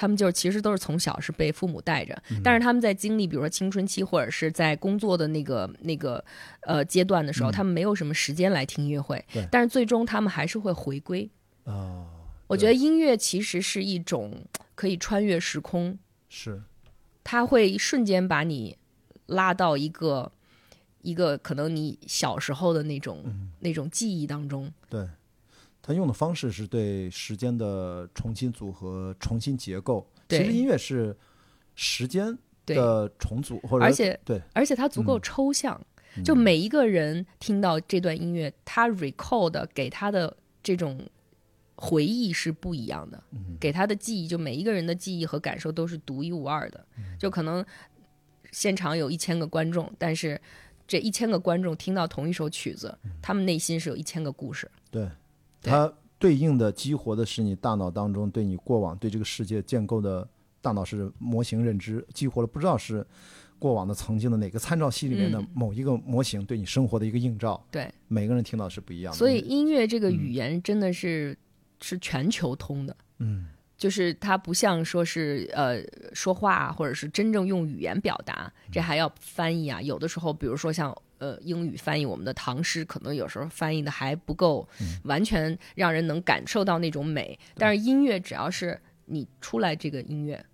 [0.00, 6.24] 他们就是其实都是从小是被父母带着，但是他们在经历比如说青春期或者是在工作的那个那个
[6.60, 11.28] 呃阶段的时候，他们没有什么时间来听音乐会对，但是最终他们还是会回归。
[11.64, 12.06] 哦，
[12.46, 14.32] 我觉得音乐其实是一种
[14.76, 15.98] 可以穿越时空，
[16.28, 16.62] 是。
[17.24, 18.78] 它会瞬间把你
[19.28, 20.30] 拉到一个
[21.00, 23.24] 一个可能你小时候的那种、
[23.60, 24.70] 那种记忆当中。
[24.90, 25.08] 对。
[25.80, 31.16] 他用的方式是对时间的重新组合、重新结构，其实音乐是
[31.74, 35.80] 时间，的重组，或者而且对，而且它足够嗯抽象，
[36.22, 41.08] 就嗯每一个人听到这段音乐，他 recall 的给他的这种
[41.74, 46.84] 回忆是不一样的，嗯给他的记忆，就每一个人的记忆和感受都是独一无二的。
[46.98, 47.64] 嗯就可能
[48.52, 50.40] 现场有一千个观众，但是
[50.86, 54.70] 这一千个观众听到同一首曲子，嗯他们内心是有一千个故事。
[54.90, 55.08] 对，
[55.62, 60.26] 它对应的激活的是你大脑当中对你过往对这个世界建构的
[60.60, 63.06] 大脑是模型认知，激活了不知道是
[63.58, 69.18] 过往的曾经的哪个参照系里面的嗯某一个模型对你生活的一个映照，对，每个人听到是不一样的。
[69.18, 71.36] 所以音乐这个嗯语言真的是、
[71.80, 72.96] 是全球通的。
[73.18, 73.46] 嗯，
[73.78, 75.80] 就是它不像说是呃
[76.12, 79.80] 说话，或者是真正用语言表达，这还要翻译啊。
[79.80, 84.68] 有的时候，比如说像呃英语翻译我们的唐诗，可能有时候翻译的还不够
[85.04, 87.38] 完全让人能感受到那种美。
[87.54, 90.44] 但是音乐只要是你出来这个音乐，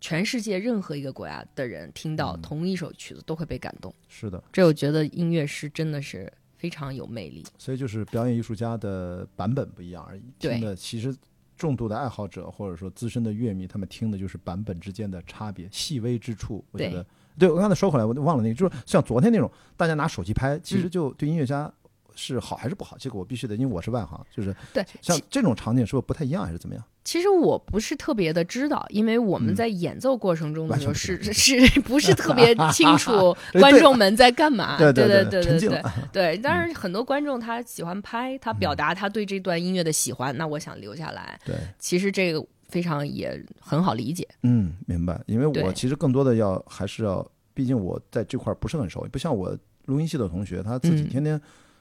[0.00, 3.92] 全世界任何一个国家的人听到同一首曲子都会被感动。
[4.08, 7.44] 是的，这我觉得音乐是真的是非常有魅力。
[7.58, 10.22] 所以就是表演艺术家的版本不一样而已。
[10.38, 11.14] 对听的其实
[11.60, 16.64] 重度的爱好者或者说资深的乐迷，他们听的就是版本之间的差别，细微之处。
[16.70, 17.04] 我觉得，
[17.38, 21.70] 对我刚才说回来，我忘了那个，就是像昨天那种，大家拿手机拍，其实嗯就对音乐家
[22.14, 22.96] 是好还是不好？
[22.98, 26.82] 这个我必须得，因为我是外行，就是对，像这种场景是不是不太一样，还是怎么样？
[27.02, 34.76] 其实我不是特别的知道，因为我们嗯在演奏过程中的时候是是是不是特别清楚 观众们在干嘛？
[34.78, 35.82] 对对对对对
[36.12, 41.38] 对 当然很多观众他喜欢拍，他表达他对这段音乐的喜欢，那我想留下来。
[41.44, 44.28] 对，其实这个非常也很好理解。
[44.42, 45.20] 嗯，明白。
[45.26, 51.40] 因为我其实更多的要还是要，毕竟我在这块儿不是很熟，不像我录音系的同学，他自己嗯天天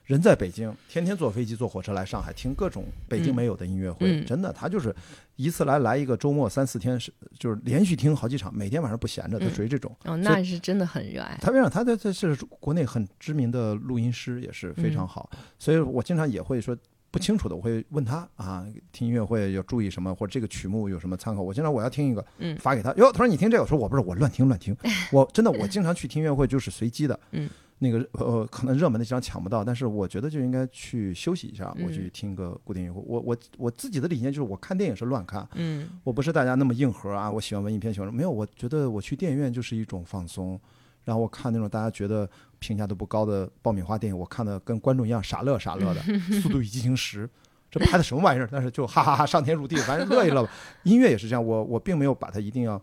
[0.10, 4.07] 人在北京，天天坐飞机、坐火车来上海听各种北京嗯没有的音乐会。
[4.10, 4.93] 嗯真的，他就是
[5.36, 9.95] 一次来来一个周末三四天，是就是连续听好几场，每天晚上不闲着，他嗯属于这种。
[10.05, 11.38] 哦，那是真的很热爱。
[11.39, 11.70] 他为啥？
[11.70, 15.30] 他在这是国内很知名的录音师，也是非常嗯好，
[15.60, 16.76] 所以我经常也会说
[17.12, 21.41] 不清楚的，我会问他啊，听音乐会要注意什么，或者这个曲目有什么参考。
[21.43, 24.76] 我经常我要听一个，嗯发给他，哟，他说你听这个，我说我不是，我乱听乱听，
[25.14, 27.47] 我真的我经常去听音乐会就是随机的，嗯，
[27.80, 33.03] 那个呃可能热门的几场抢不到，但是我觉得就应该去休息一下，我去嗯听个古典音乐会。
[33.07, 40.59] 我我我自己的理念就是我看电影是乱看，嗯我不是大家那么硬核啊，我喜欢文艺片，喜欢没有，我觉得我去电影院就是一种放松。
[41.05, 46.01] 然后我看那种大家觉得评价都不高的爆米花电影，我看的跟观众一样傻乐傻乐的，
[46.41, 47.25] 《速度与激情十》，
[47.71, 48.47] 这拍的什么玩意儿？
[48.51, 50.51] 但是就哈哈哈上天入地，反正乐一乐吧。
[50.84, 52.80] 音乐也是这样，我我并没有把它一定要，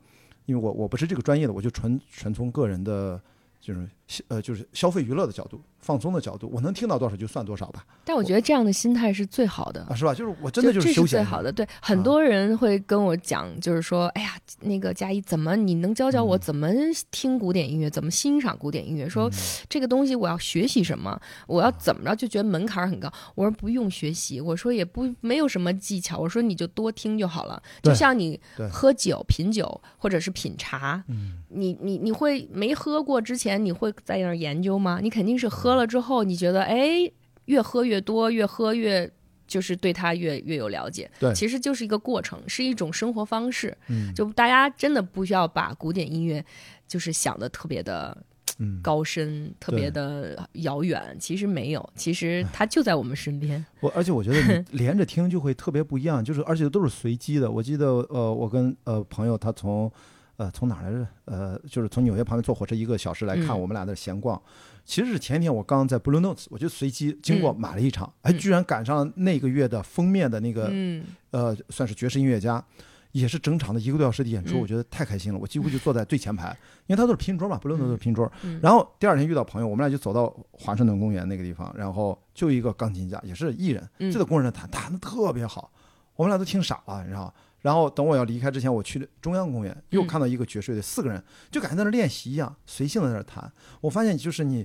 [0.47, 3.21] 因为我我不是这个专业的，我就纯纯从个人的，
[3.61, 3.87] 就是消
[4.29, 9.95] 呃就是消费娱乐的角度、放松的角度，我能听到多少就算多少吧，但我觉得这样的心态是最好的啊，。
[9.95, 10.15] 是吧？
[10.15, 11.51] 就是我真的就是休闲最好的。
[11.51, 16.69] 对，很多人会跟我讲，就是说，哎呀，那个佳怡，怎么你能教教我嗯怎么
[17.11, 19.09] 听古典音乐，怎么欣赏古典音乐？
[19.09, 19.33] 说嗯
[19.69, 23.13] 这个东西我要学习什么，我要怎么着，就觉得门槛很高。
[23.35, 27.61] 我说不用学习，我说也不没有什么技巧，我说你就多听就好了。
[27.83, 28.41] 就像你
[28.71, 35.01] 喝酒、品酒或者是品茶，嗯，你你你会没喝过之前，你会在那儿研究吗？
[35.03, 37.11] 你肯定是喝了之后，你觉得哎，
[37.47, 39.11] 越喝越多，越喝越
[39.47, 41.11] 就是对它越越有了解。
[41.19, 43.77] 对其实就是一个过程，是一种生活方式。
[43.89, 46.45] 嗯就大家真的不需要把古典音乐
[46.89, 48.17] 就是想的特别的
[48.59, 53.63] 嗯，高深、特别的遥远，其实没有，其实它就在我们身边。
[53.81, 57.51] 我而且我觉得你 连着听就会特别不一样，就是而且都是随机的。
[57.51, 59.93] 我记得呃，我跟呃朋友他从
[60.37, 61.07] 呃从哪儿来着？
[61.25, 64.41] 呃，就是从纽约旁边坐火车一个小时来看，嗯我们俩在闲逛。
[64.85, 72.65] 其实是前天我刚在 Blue Notes，我就随机经过嗯买了一场，哎，嗯居然赶上那个月的封面的那个嗯呃，算是爵士音乐家，
[73.11, 75.39] 也是整场的一个多小时的演出，嗯我觉得太开心了。
[75.41, 76.57] 我几乎就坐在最前排，
[76.87, 78.31] 因为他都是拼桌嘛，不论都是拼桌。
[78.45, 85.69] 嗯然后第二天遇到朋友，我们俩就走到华盛顿公园那个地方，然后就一个钢琴家，也是艺人，嗯就在公园上弹，弹的特别好，
[86.15, 87.35] 我们俩都听傻了，你知道。
[87.67, 93.53] 然后等我要离开之前，我去中央公园，又嗯看到一个爵士乐队，四个人就感觉在那练习一样，随性的在那弹。
[93.81, 94.65] 我发现就是你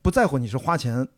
[0.00, 1.08] 不在乎你是花钱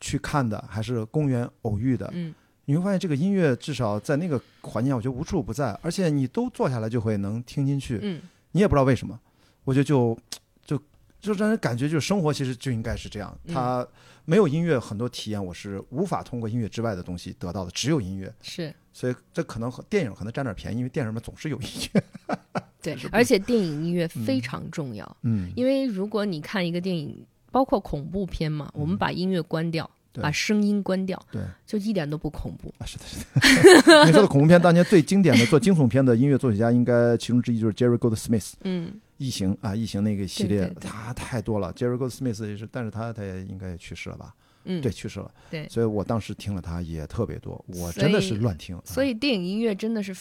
[0.00, 2.34] 去看的，还是公园偶遇的，嗯。
[2.64, 8.22] 你会发现这个音乐至少在那个环境下，我觉得无处不在，而且你都坐下来就会能听进去，嗯。
[8.52, 9.20] 你也不知道为什么，
[9.64, 10.18] 我觉得就
[10.64, 10.80] 就
[11.20, 13.52] 就让人感觉就是生活其实就应该是这样，嗯。
[13.54, 13.86] 它
[14.24, 22.02] 没有音乐很多体验我是无法通过音乐之外的东西得到的，只有音乐，是所以这可能和电影可能占点便宜，因为电影里面总是有音乐，
[22.80, 25.16] 对而且电影音乐非常重要。
[25.20, 27.22] 嗯，因为如果你看一个电影，
[27.52, 32.72] 包括恐怖片嘛，我们把音乐关掉，对把声音关掉，对，就一点都不恐怖。
[32.78, 34.04] 啊，是的，是的。
[34.08, 41.70] 你说的恐怖片，当年最经典的做惊悚片的音乐作曲家，应该其中之一就是 Jerry Goldsmith，《嗯，异形》啊，《异形》那个系列他太多了。
[41.74, 44.34] Jerry Goldsmith 也是，但是他他也应该也去世了吧？
[44.66, 45.32] 嗯，对，去世了。
[45.50, 48.78] 对所以我当时听了他也特别多，我真的是乱听。
[48.84, 50.14] 所以电影音乐真的是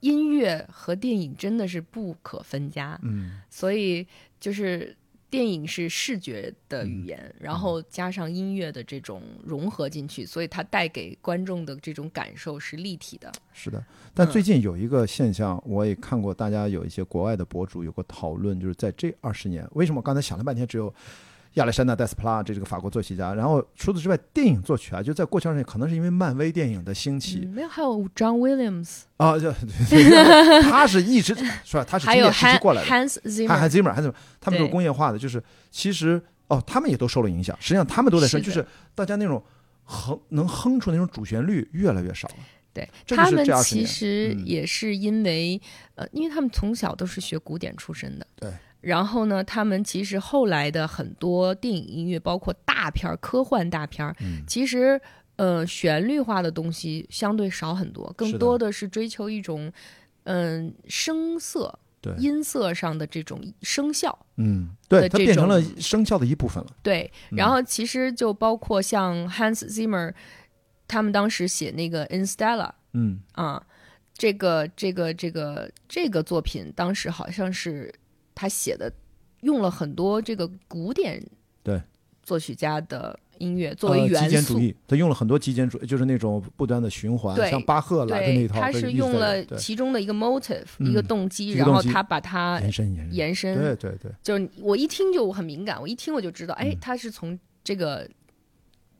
[0.00, 2.98] 音乐和电影真的是不可分家。
[3.02, 4.06] 嗯，所以
[4.40, 4.96] 就是
[5.28, 13.30] 电影是视觉的语言，嗯然后加上音乐的这种融合进去，所以它带给观众的这种感受是立体的。
[13.52, 13.84] 是的。
[14.12, 20.92] 但嗯最近有一个现象，我也看过，大家有一些国外的博主有过讨论，就是在这二十年，为什么我刚才想了半天只有
[21.54, 29.34] 亚历山大·戴斯普拉这这个法国作曲家，然后除此之外，电影作曲啊，就在过去二十年，可能是因为漫威电影的兴起嗯，没有，还有 John Williams，啊，
[30.70, 31.34] 他是一直
[31.64, 31.84] 是吧？
[31.84, 35.42] 他是经典时期过来的，Hans 还 Zimmer，还 Zimmer，还 Zimmer，他们都是工业化的，就是
[35.72, 37.56] 其实哦，他们也都受了影响。
[37.58, 39.42] 实际上，他们都在说，就是大家那种
[39.82, 42.34] 哼能哼出那种主旋律越来越少了。
[42.72, 45.60] 对他们其实嗯也是因为、
[45.96, 48.24] 呃，因为他们从小都是学古典出身的。
[48.36, 48.52] 对。
[48.80, 55.00] 然后呢，他们其实后来的很多电影音乐，包括大片儿、科幻大片儿，嗯其实
[55.36, 59.72] 呃旋律化的东西相对少很多，更多的是追求一种
[60.24, 64.16] 嗯、声色、对，音色上的这种声效。
[64.36, 66.70] 嗯，对，这它变成了声效的一部分了。
[66.82, 70.12] 对，嗯然后其实就包括像 Hans Zimmer，
[70.86, 72.70] 他们当时写那个 Instella。
[72.92, 73.62] 嗯，啊，
[74.14, 77.92] 这个这个这个这个作品当时好像是
[78.40, 78.90] 他写的，
[79.42, 81.22] 用了很多这个古典
[81.62, 81.78] 对
[82.22, 84.24] 作曲家的音乐作为呃元素。
[84.24, 93.54] 极简主义，他用了很多极简主义，就是那种不断的循环，对像巴赫来的那，一套，他是用了其中的一个 motive，、嗯一个动机，然后他把它延伸延伸。
[93.58, 98.08] 对对对，就是我一听就很敏感，我一听我就知道，哎嗯，他是从这个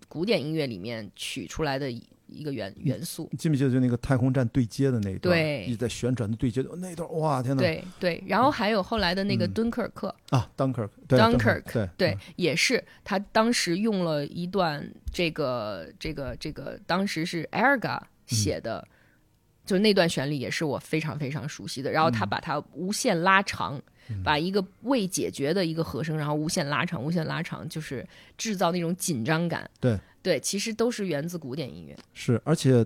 [0.06, 1.90] 古典音乐里面取出来的
[2.30, 3.28] 一一个元元素。
[3.32, 5.64] 你记不记得就那个太空站对接的那一段，对。
[5.64, 7.62] 一直在旋转的对接，那一段哇天哪！
[7.62, 9.52] 对对，然后还有后来的那个嗯。
[9.52, 18.86] 敦刻尔克，啊，Dunkirk，对 Dunkirk，对对，也是他当时用了一段这个这个这个，当时是 Erga 写的，
[19.66, 21.90] 就那段旋律也是我非常非常熟悉的。
[21.90, 23.80] 然后他把它无限拉长，
[24.24, 28.06] 把一个未解决的一个和声，然后无限拉长，无限拉长，就是
[28.38, 29.68] 制造那种紧张感。
[29.80, 31.96] 对对，其实都是源自古典音乐。
[32.12, 32.84] 是，而且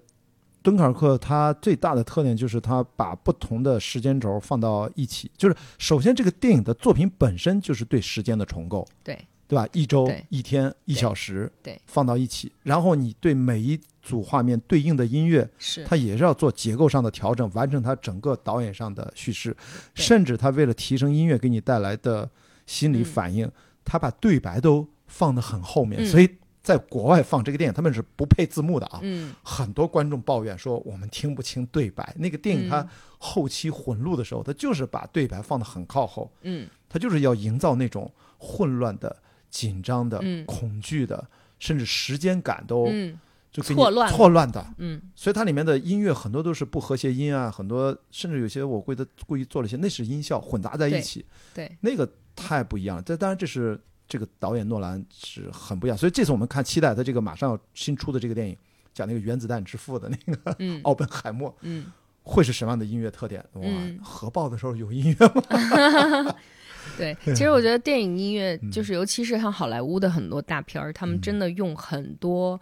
[0.62, 9.68] 敦刻尔克它最大的特点就是它把不同的时间轴放到一起，就是首先这个电影的作品本身就是对时间的重构，对对吧？
[9.72, 19.54] 一周、一天、一小时，对放到一起，然后你对每一组画面对应的音乐，是，它也是要做结构上的调整，完成它整个导演上的叙事，
[19.94, 22.28] 甚至他为了提升音乐给你带来的
[22.64, 23.50] 心理嗯反应，
[23.84, 26.26] 他把对白都放得很后面，嗯所以
[26.64, 28.98] 在国外放这个电影，他们是不配字幕的啊。
[29.02, 32.14] 嗯很多观众抱怨说我们听不清对白。
[32.18, 32.88] 那个电影它嗯
[33.18, 39.14] 后期混录的时候，它就是把对白放得很靠后，嗯它就是要营造那种混乱的、
[39.50, 43.20] 紧张的、嗯恐惧的，甚至时间感都嗯
[43.52, 44.66] 就给你错乱错乱的。
[44.78, 53.02] 嗯所以它里面的音乐很多都是不和谐音啊，很多甚至有些我故意的故意做了一些，那是音效混杂在一对起，对，那个太不一样了。
[53.02, 53.78] 这当然这是
[54.08, 58.56] 这个导演诺兰是很不一样，所以这次我们看期待他这个马上要新出的这个电影，
[58.92, 61.86] 讲那个原子弹之父的那个嗯 奥本海默嗯。
[62.26, 63.44] 会是什么样的音乐特点？
[63.52, 66.34] 哇，嗯核爆的时候有音乐吗？
[66.96, 72.58] 对， 其实我觉得电影音乐嗯就是，尤其是像好莱坞的很多大片儿，他们真的用很多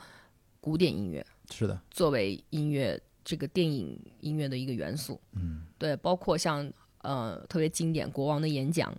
[0.61, 5.21] 古典音乐是的，作为音乐这个电影音乐的一个元素。
[5.35, 6.69] 嗯，对，包括像
[7.03, 8.99] 呃特别经典《国王的演讲》哦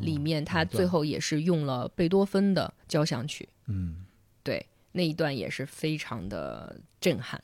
[0.00, 4.04] 里面，他最后也是用了贝多芬的交响曲，嗯。
[4.42, 7.42] 对，那一段也是非常的震撼。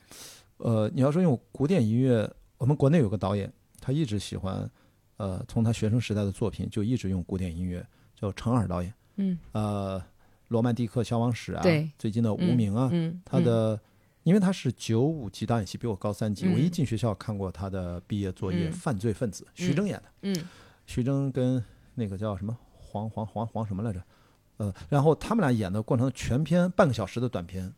[0.57, 2.27] 呃，你要说用古典音乐，
[2.57, 4.69] 我们国内有个导演，他一直喜欢，
[5.17, 7.85] 呃，从他学生时代的作品就一直用古典音乐，
[8.15, 8.91] 叫程耳导演。
[9.17, 9.37] 嗯。
[9.51, 9.99] 呃，
[10.47, 13.79] 《罗曼蒂克消亡史》啊，对，最近的《无名》啊，嗯，他的，
[14.23, 16.53] 因为他是九五级导演系，比我高三级，嗯。
[16.53, 18.71] 我一进学校看过他的毕业作业《嗯。
[18.71, 20.35] 犯罪分子》，徐峥演的，嗯。
[20.87, 21.63] 徐峥跟
[21.99, 24.01] 那个叫什么黄黄黄黄什么来着？
[24.57, 27.73] 呃，然后他们俩演的过程全篇半个小时的短片，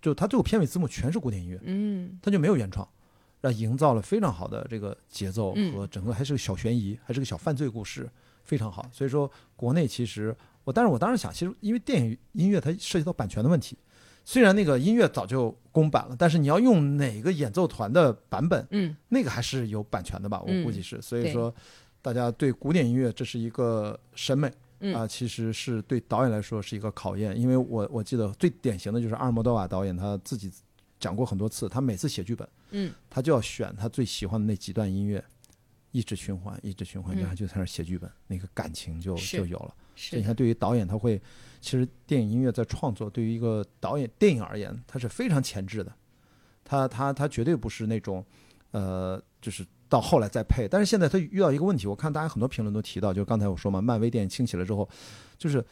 [0.00, 1.58] 就他最后片尾字幕全是古典音乐。
[1.64, 2.86] 嗯他就没有原创，
[3.40, 8.08] 让营造了非常好的这个节奏嗯和整个还是个小悬疑，还是个小犯罪故事，
[8.44, 8.88] 非常好。
[8.92, 13.76] 所以说，国内其实我，但是我当时想，其实因为电影音乐它涉及到版权的问题，
[14.24, 20.40] 虽然那个音乐早就公版了，但是你要用哪个演奏团的版本，嗯那个还是有版权的吧？
[20.40, 21.02] 我嗯估计是。
[21.02, 21.54] 所以对说，
[22.08, 24.50] 大家对古典音乐这是一个审美，
[24.80, 24.94] 嗯。
[24.94, 30.50] 啊、其实是对导演来说是一个考验，因为我我记得最典型的就是阿尔莫多瓦导演他自己
[30.98, 32.92] 讲过很多次，他每次写剧本，嗯。
[33.10, 35.22] 他就要选他最喜欢的那几段音乐，
[35.90, 37.20] 一直循环，一直循环，嗯。
[37.20, 39.74] 然后就在那儿写剧本，那个感情就就有了。
[39.94, 41.20] 所是以你看，对于导演，他会
[41.60, 45.92] 其实电影音乐在创作，对于一个导演电影而言，它是非常前置的，
[46.64, 48.24] 他他他绝对不是那种
[48.70, 50.68] 呃，就是到后来再配。
[50.68, 54.88] 但是现在他遇到一个问题，我看大家很多评论都提到，就是刚才我说嘛，漫威电影兴起了之后，
[55.36, 55.64] 就是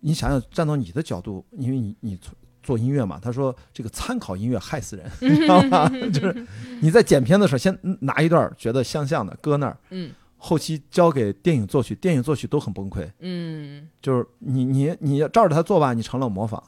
[0.00, 5.88] 你想想站到你的角度，因为你你做做音乐嘛，他说这个参考音乐害死人，你 知道吗？
[6.12, 6.46] 就是
[6.80, 13.10] 你在剪片的时候，先拿一段觉得相像的搁那儿，嗯后期交给电影作曲，电影作曲都很崩溃。
[13.20, 16.62] 嗯就是你你你要照着他做吧，你成了模仿；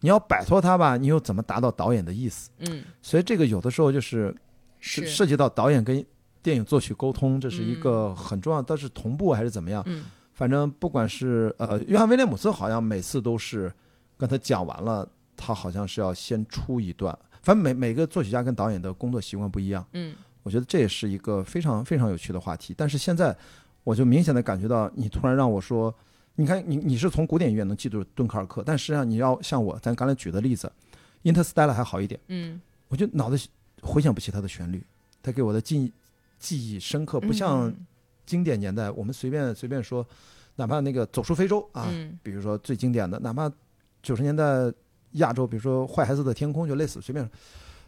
[0.00, 2.50] 你要摆脱他吧，你又怎么达到导演的意思？
[2.68, 4.34] 嗯所以这个有的时候就是
[4.80, 6.04] 是涉及到导演跟
[6.42, 9.82] 电影作曲沟通，这是一个很重要，但是同步还是怎么样？
[9.86, 13.70] 嗯反正不管是呃，约翰威廉姆斯好像每次都是
[14.16, 17.16] 跟他讲完了，他好像是要先出一段。
[17.42, 22.74] 反正每每个作曲家跟导演的工作习惯不一样，嗯我觉得这也是一个非常非常有趣的话题。
[22.74, 23.36] 但是现在，
[23.84, 25.94] 我就明显的感觉到，你突然让我说，
[26.36, 30.72] 你看你你是从古典音乐能记住敦刻尔克，但实际上你要像我，咱刚才举的例子
[31.22, 33.38] ，Interstellar 还好一点，嗯我就脑子
[33.82, 34.82] 回想不起它的旋律，
[35.22, 35.92] 它给我的记忆
[36.40, 37.86] 记忆深刻，不像嗯
[38.26, 40.04] 经典年代，我们随便随便说，
[40.56, 43.48] 哪怕那个走出非洲啊，嗯比如说最经典的，哪怕
[44.02, 44.44] 九十年代
[45.12, 47.30] 亚洲，比如说坏孩子的天空，就类似随便。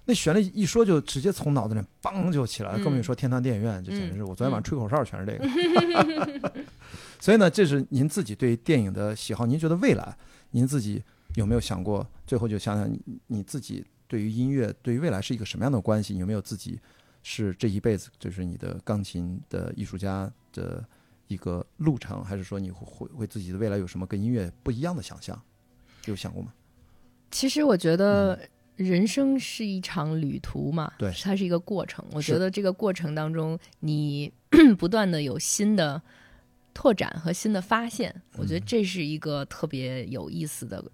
[0.05, 6.53] 那旋律一说就直接从脑子里梆就起来更别说天堂电影院，就简直是我昨天晚上吹口哨全是这个。
[7.21, 10.17] 所以呢，这是您自己对电影的喜好，您觉得未来
[10.51, 11.01] 您自己
[11.37, 12.05] 有没有想过？
[12.27, 16.19] 最后就想想你你自己对于音乐对于未来是一个什么样的关系？
[16.19, 16.81] 有没有自己
[17.23, 20.85] 是这一辈子就是你的钢琴的艺术家的
[21.29, 25.41] 一个路程，还是说你会会会自己的未来有什么跟音乐不一样的想象？
[26.07, 26.53] 有想过吗？
[27.31, 28.39] 其实我觉得
[28.77, 32.05] 人生是一场旅途嘛，对它是一个过程。
[32.13, 34.33] 我觉得这个过程当中，你
[34.77, 36.03] 不断的有新的
[36.75, 40.85] 拓展和新的发现，我觉得这是一个特别有意思的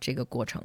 [0.00, 0.62] 这个过程。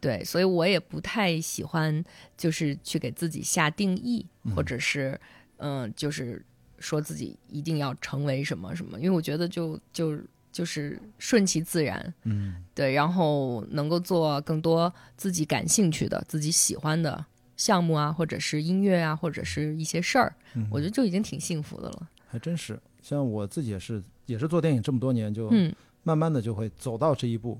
[0.00, 2.04] 对，所以我也不太喜欢
[2.36, 5.20] 就是去给自己下定义，或者是
[5.58, 6.44] 嗯、就是
[6.78, 10.18] 说自己一定要成为什么什么，因为我觉得就就
[10.52, 12.14] 就是顺其自然。
[12.24, 17.24] 嗯对，然后能够做更多自己感兴趣的、自己喜欢的
[17.56, 20.32] 项目啊，或者是音乐啊，或者是一些事儿，
[20.70, 22.08] 我觉得就已经挺幸福的了。
[22.28, 25.74] 还真是，像我自己也是，也是做电影这么多年，就嗯
[26.04, 27.58] 慢慢的就会走到这一步，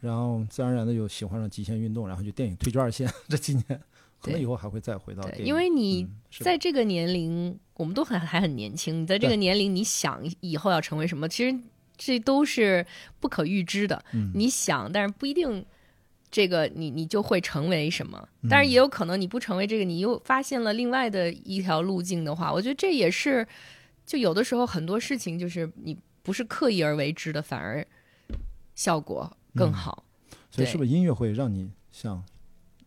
[0.00, 3.10] 然后自然而然的就喜欢上极限运动，然后就电影退居二线。
[3.28, 3.80] 这几年
[4.20, 6.06] 可能以后还会再回到电，影，因为你
[6.40, 11.58] 在这个年龄，我们都很还很年轻，你在这个年龄，你想以后要成为什么，其实
[11.96, 12.86] 这都是
[13.20, 14.04] 不可预知的。
[14.12, 15.64] 嗯你想，但是不一定。
[16.30, 23.48] 这个你你就会成为什么，嗯但是也有可能你不成为这个，你又发现了另外的一条路径的话，我觉得这也是，
[24.04, 27.82] 就有的时候很多事情就是你不是刻意而为之的，反而
[28.74, 30.04] 效果更好。
[30.30, 32.24] 对所以是不是音乐会让你像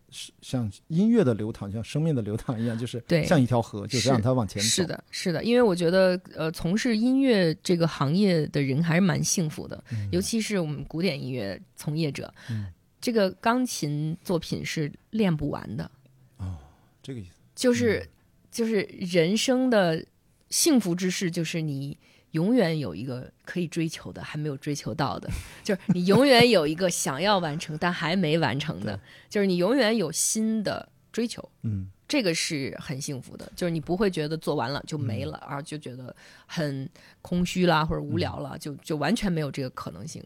[0.09, 4.67] 是像音乐的流淌，像生命的流淌一样，就是对像一条河，就是是让它往前走。
[4.67, 9.81] 是，的，是的，因为我觉得呃，从事音乐这个行业的人还是蛮幸福的，
[10.11, 12.67] 尤其是我们古典音乐从业者，嗯
[12.99, 15.89] 这个钢琴作品是练不完的，
[16.37, 16.57] 哦
[17.01, 17.31] 这个意思。
[17.55, 18.07] 就是、
[18.49, 20.03] 就是人生的
[20.49, 21.97] 幸福之事，就是你
[22.31, 25.29] 永远有一个可以追求的，还没有追求到的，
[25.63, 31.47] 就是你永远有一个想要完成但还没完成的，就是你永远有新的追求。
[31.63, 36.15] 嗯，这个是很幸福的，就是你不会觉得做完了就没了，而就觉得
[36.45, 36.89] 很
[37.21, 40.23] 空虚啦或者无聊了，就就完全没有这个可能性。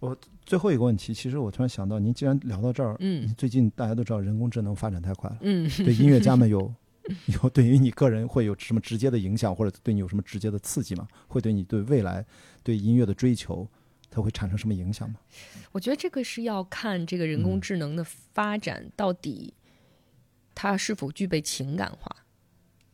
[0.00, 0.14] 我
[0.44, 3.34] 最后一个问题，其实我突然想到，您既然聊到这儿，嗯。
[3.38, 6.70] 最近大家都知道人工智能发展太快了，嗯，对音乐家们有
[7.42, 11.06] 有对于你个人会有什么直接的影响，或者对你有什么直接的刺激吗？
[11.28, 12.24] 会对你对未来
[12.62, 13.68] 对音乐的追求，
[14.10, 15.16] 它会产生什么影响吗？
[15.72, 19.54] 我觉得这个是要看这个人工智能的发展到底
[20.54, 22.16] 它是否具备情感化。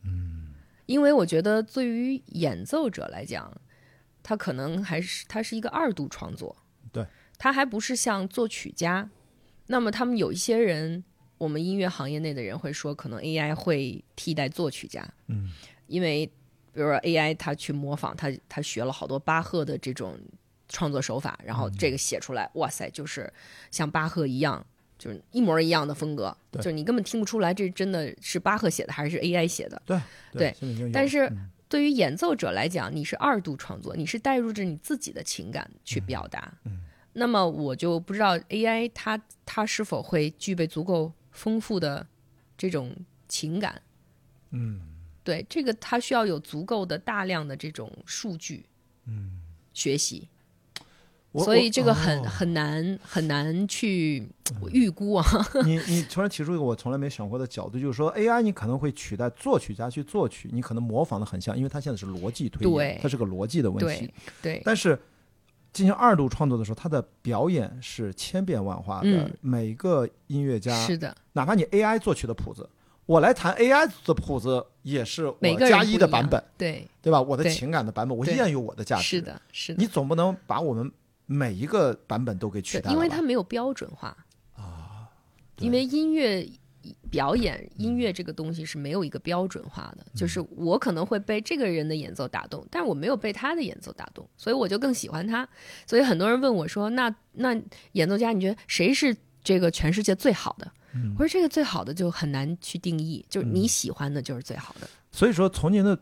[0.03, 0.55] 嗯，
[0.87, 3.55] 因为我觉得对于演奏者来讲，
[4.23, 6.55] 他可能还是他是一个二度创作，
[6.91, 7.05] 对，
[7.37, 9.09] 他还不是像作曲家。
[9.67, 11.03] 那么他们有一些人，
[11.41, 15.51] 我们音乐行业内的人会说，可能 AI 会替代作曲家，嗯，
[15.87, 16.27] 因为
[16.71, 20.19] 比如说 AI 它去模仿，它它学了好多巴赫的这种
[20.69, 23.33] 创作手法，然后这个写出来，哇塞，就是
[23.71, 24.63] 像巴赫一样，
[24.99, 29.81] 就是一模一样的风格，就是你根本听不出来这真的是巴赫写的还是 AI 写的。
[30.31, 30.55] 对
[30.93, 31.49] 但是嗯。
[31.67, 36.53] 对于演奏者来讲，你是二度创作，你是带入着你自己的情感去表达。
[36.65, 36.81] 嗯
[37.13, 42.05] 那么我就不知道 AI 它它是否会具备足够丰富的
[42.57, 42.95] 这种
[43.27, 43.81] 情感。
[44.51, 44.81] 嗯
[45.23, 48.65] 对，这个它需要有足够的大量的这种数据
[49.05, 49.39] 嗯，
[49.71, 50.27] 学习，
[51.35, 54.27] 所以这个很、哦很难很难去
[54.71, 55.25] 预估啊。
[55.63, 64.11] 你你突然提出一个我从来没想过的角度，就是说 AI 你可能会取代作曲家去作曲，你可能模仿的很像，因为它现在是逻辑推对演，它是个逻辑的问题
[64.41, 64.55] 对。
[64.55, 64.99] 对但是
[65.73, 69.33] 进行二度创作的时候，他的表演是千变万化的，嗯。
[69.41, 72.69] 每个音乐家，是的，哪怕你 AI 作曲的谱子，
[73.05, 77.21] 我来弹 AI 的谱子也是我加一的版本，对，对吧？
[77.21, 79.03] 我的情感的版本，我依然有我的价值。
[79.03, 79.81] 是，的，是的。
[79.81, 80.91] 你总不能把我们
[81.25, 84.15] 每一个版本都给取代因为它没有标准化。
[84.55, 85.07] 啊，
[85.59, 86.47] 因为音乐
[87.09, 95.47] 表演音乐这个东西是没有一个标准化的，就是我可能会被这个人的演奏打动，但是我没有被他的演奏打动，所以我就更喜欢他。
[95.85, 97.55] 所以很多人问我说：“那那
[97.93, 104.89] 演奏家，你觉得谁是这个全世界最好的？”嗯我说：“这个最好的就很难去定义，就是你喜欢的就是最好的。
[105.11, 105.97] 所以说，从您的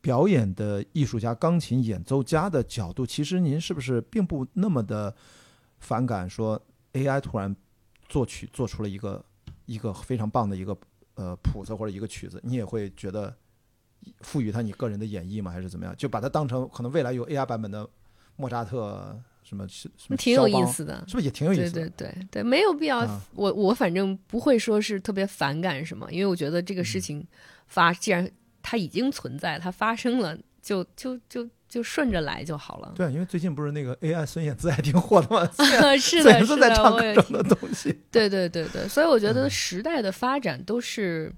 [0.00, 5.14] 表演的艺术家、钢琴演奏家的角度，其实您是不是并不那么的
[5.80, 6.60] 反感说
[6.92, 7.54] AI 突然
[8.08, 9.24] 作曲做出了一个
[9.68, 10.76] 一个非常棒的一个
[11.14, 13.32] 呃谱子或者一个曲子，你也会觉得
[14.22, 15.50] 赋予它你个人的演绎吗？
[15.50, 15.94] 还是怎么样？
[15.96, 17.88] 就把它当成可能未来有 AI 版本的
[18.36, 21.04] 莫扎特什么什么挺有意思的。
[21.06, 21.90] 是不是也挺有意思的？
[21.90, 23.00] 对对对，没有必要。
[23.00, 27.26] 啊我我反正不会说是特别反感什么，因为我觉得这个嗯事情
[27.66, 28.28] 发，既然
[28.62, 32.92] 它已经存在，它发生了，就就就就顺着来就好了。
[32.96, 35.48] 对，因为最近不是那个 AI 孙燕姿还挺火的吗？
[35.52, 37.98] 是的，是的，姿在唱我也听各种的东西。
[38.10, 41.32] 对对对对，所以我觉嗯得时代的发展都是。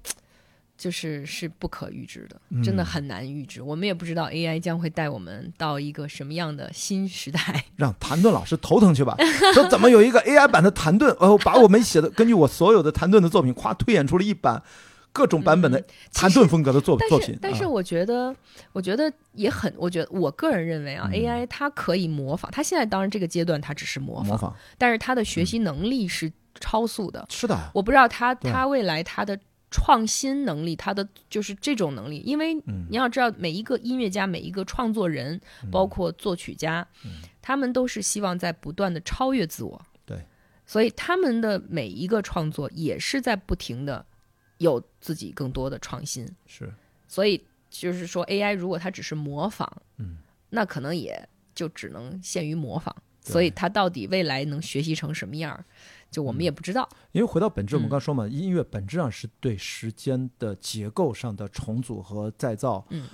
[0.77, 3.61] 就是是不可预知的，真的嗯很难预知。
[3.61, 7.65] 我们也不知道 AI 将会带我们到一个什么样的新时代。
[7.77, 9.15] 让谭盾老师头疼去吧。
[9.53, 14.63] 说怎么有一个 AI 版的谭盾，哦，把我们写的根据我所有的谭盾的作品，夸推演出了一版
[15.11, 15.83] 各种版本的
[16.13, 17.27] 谭盾风格的作但作品。
[17.29, 17.69] 是但是啊。
[17.69, 18.35] 我觉得，
[18.71, 21.13] 我觉得也很，我觉得我个人认为啊、嗯。
[21.13, 24.55] A i 它可以模仿，它现在当然这个阶段它只是模仿，模仿。
[24.77, 27.25] 但是它的学习能力是超速的。
[27.29, 28.51] 是的，我不知道它对。
[28.51, 29.37] 它未来它的
[29.69, 32.85] 创新能力，它的就是这种能力，因为嗯。
[32.89, 35.39] 你要知道，每一个音乐家、每一个创作人，
[35.71, 36.87] 包括作曲家，
[37.41, 39.81] 他们都是希望在不断的超越自我。
[40.05, 40.17] 对，
[40.65, 44.05] 所以他们的每一个创作也是在不停的
[44.61, 46.27] 有自己更多的创新。
[46.45, 46.71] 是
[47.07, 50.17] 所以就是说，AI 如果它只是模仿，嗯，
[50.49, 52.95] 那可能也就只能限于模仿。
[53.23, 55.63] 所以它到底未来能学习成什么样儿，
[56.09, 56.89] 就我们也不知道。
[57.11, 62.83] 因为回到本质，我们嗯刚才说嘛，音乐本质上是对时间的结构上的重组和再造。
[62.89, 63.07] 嗯，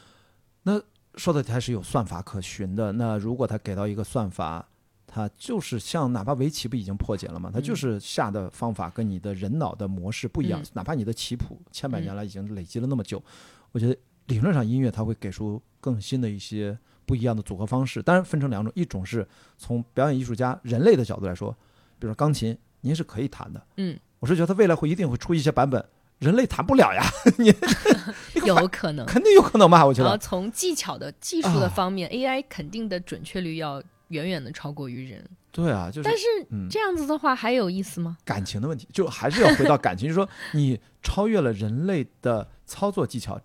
[0.63, 0.81] 那
[1.15, 2.93] 说的它是有算法可循的。
[2.93, 4.65] 那如果它给到一个算法，
[5.07, 10.61] 它就是像哪怕围棋不已经破解了嘛，它就是下的方法跟你的人脑的模式不一样。
[10.61, 13.23] 嗯哪怕你的棋谱千百年来已经累积了那么久，
[13.71, 18.01] 我觉得理论上音乐它会给出更新的一些不一样的组合方式。
[18.01, 19.25] 当然分成两种，一种是
[19.57, 21.51] 从表演艺术家人类的角度来说，
[21.97, 23.65] 比如说钢琴，您是可以弹的。
[23.77, 25.83] 嗯，我是觉得它未来会一定会出一些版本，
[26.19, 27.01] 人类弹不了呀，
[27.37, 27.53] 你
[28.45, 29.05] 有可能。
[29.05, 29.85] 肯定有可能吧？
[29.85, 35.23] 我觉然后得从技巧的技术的啊方面、a i 肯定的准确率要远远的超过于人。
[35.51, 38.17] 对啊，就是但是嗯，这样子的话还有意思吗？
[38.23, 43.41] 感情的问题，就还是要回到感情， 就是说你超越了人类的操作技巧，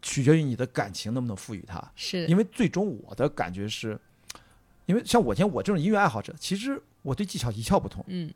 [0.00, 1.82] 取决于你的感情能不能赋予它。
[1.96, 3.98] 是因为最终我的感觉是，
[4.86, 8.32] 因为像我像我这种音乐爱好者，其实我对技巧一窍不通，嗯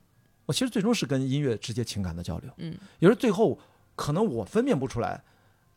[0.46, 2.50] 我其实最终是跟音乐直接情感的交流。
[2.56, 3.56] 嗯有时候最后
[3.94, 5.22] 可能我分辨不出来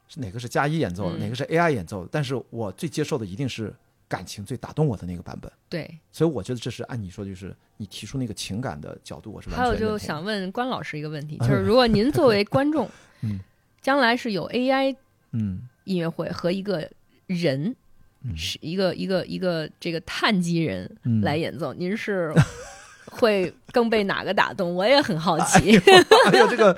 [0.07, 3.75] 是哪个是加一演奏的，嗯哪个是 AI 演奏的，但是我最接受的一定是
[4.13, 5.51] 感情最打动我的那个版本。
[5.67, 5.99] 对。
[6.11, 12.87] 所以我觉得这是按你说的，就是你提出那个情感的角度，我是完还有就想问关老师一个问题，哎就是如果您作为观众，
[13.23, 13.39] 嗯
[13.81, 14.95] 将来是有 AI
[15.31, 16.87] 嗯音乐会和一个
[17.27, 17.75] 人，
[18.23, 22.31] 嗯是一个一个一个这个碳基人嗯来演奏，您是
[23.11, 24.73] 会更被哪个打动？
[24.75, 25.77] 我也很好奇，
[26.31, 26.77] 哎呦这个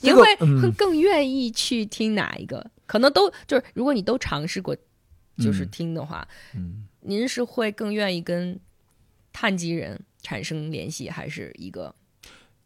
[0.00, 2.64] 您这个会嗯会更愿意去听哪一个？
[2.86, 4.74] 可能都就是，如果你都尝试过，
[5.38, 5.68] 就是嗯。
[5.70, 6.86] 听的话，嗯。
[7.00, 8.58] 您是会更愿意跟
[9.32, 11.94] 碳基人产生联系，还是一个？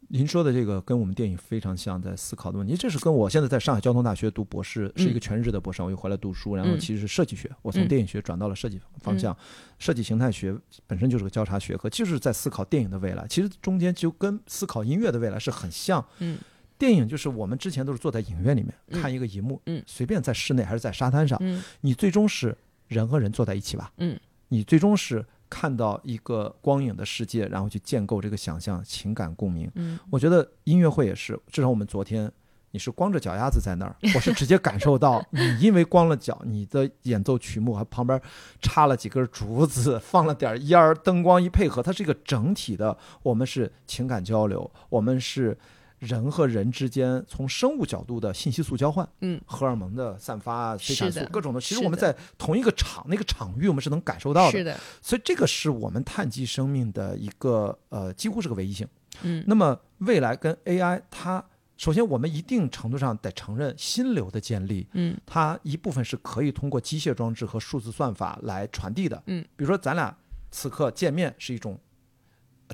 [0.08, 6.78] 您说的这个跟我们电影非常像，在思考的问题，这是跟我现在在上海交通大学读博士，是一个全日制的博士，我又回来读书，然后嗯。
[6.78, 9.34] 其实是设计学，我从嗯电影学转到了设计方向，
[9.78, 10.54] 设计形态学
[10.86, 16.04] 本身就是个交叉学科，就是在思考电影的未来，其实中间就跟思考音乐的未来是很像。
[16.18, 16.38] 嗯
[16.82, 22.56] 电影就是我们之前都是坐在影院里面嗯看一个荧幕，嗯随便在室内还是在沙滩上，嗯你最终是
[22.88, 24.18] 人和人坐在一起吧，嗯，
[24.48, 29.70] 你最终是看到一个光影的世界，然后去建构这个想象、情感共鸣。
[29.76, 32.28] 嗯我觉得音乐会也是，至少我们昨天。
[32.74, 38.18] 你是光着脚丫子在那儿，我是直接感受到 你因为光了脚，你的演奏曲目还旁边
[38.62, 42.96] 插了几根竹子，放了点烟儿，灯光一配合，它是一个整体的。
[43.22, 45.54] 我们是情感交流，我们是
[46.02, 51.60] 人和人之间从生物角度的信息素交换，嗯，荷尔蒙的散发啊，催产素各种的。
[51.60, 54.58] 其实我们在同一个场那个场域，我们是能感受到的。
[54.58, 58.86] 是的，所以这个是我们碳基生命的一个呃，几乎是个唯一性。
[59.22, 61.44] 嗯那么未来跟 AI，它
[61.76, 69.22] 首先我们一定程度上得承认心流的建立，嗯它一部分是可以通过机械装置和数字算法来传递的。
[69.26, 70.16] 嗯，比如说咱俩
[70.50, 71.91] 此刻见面是一种呃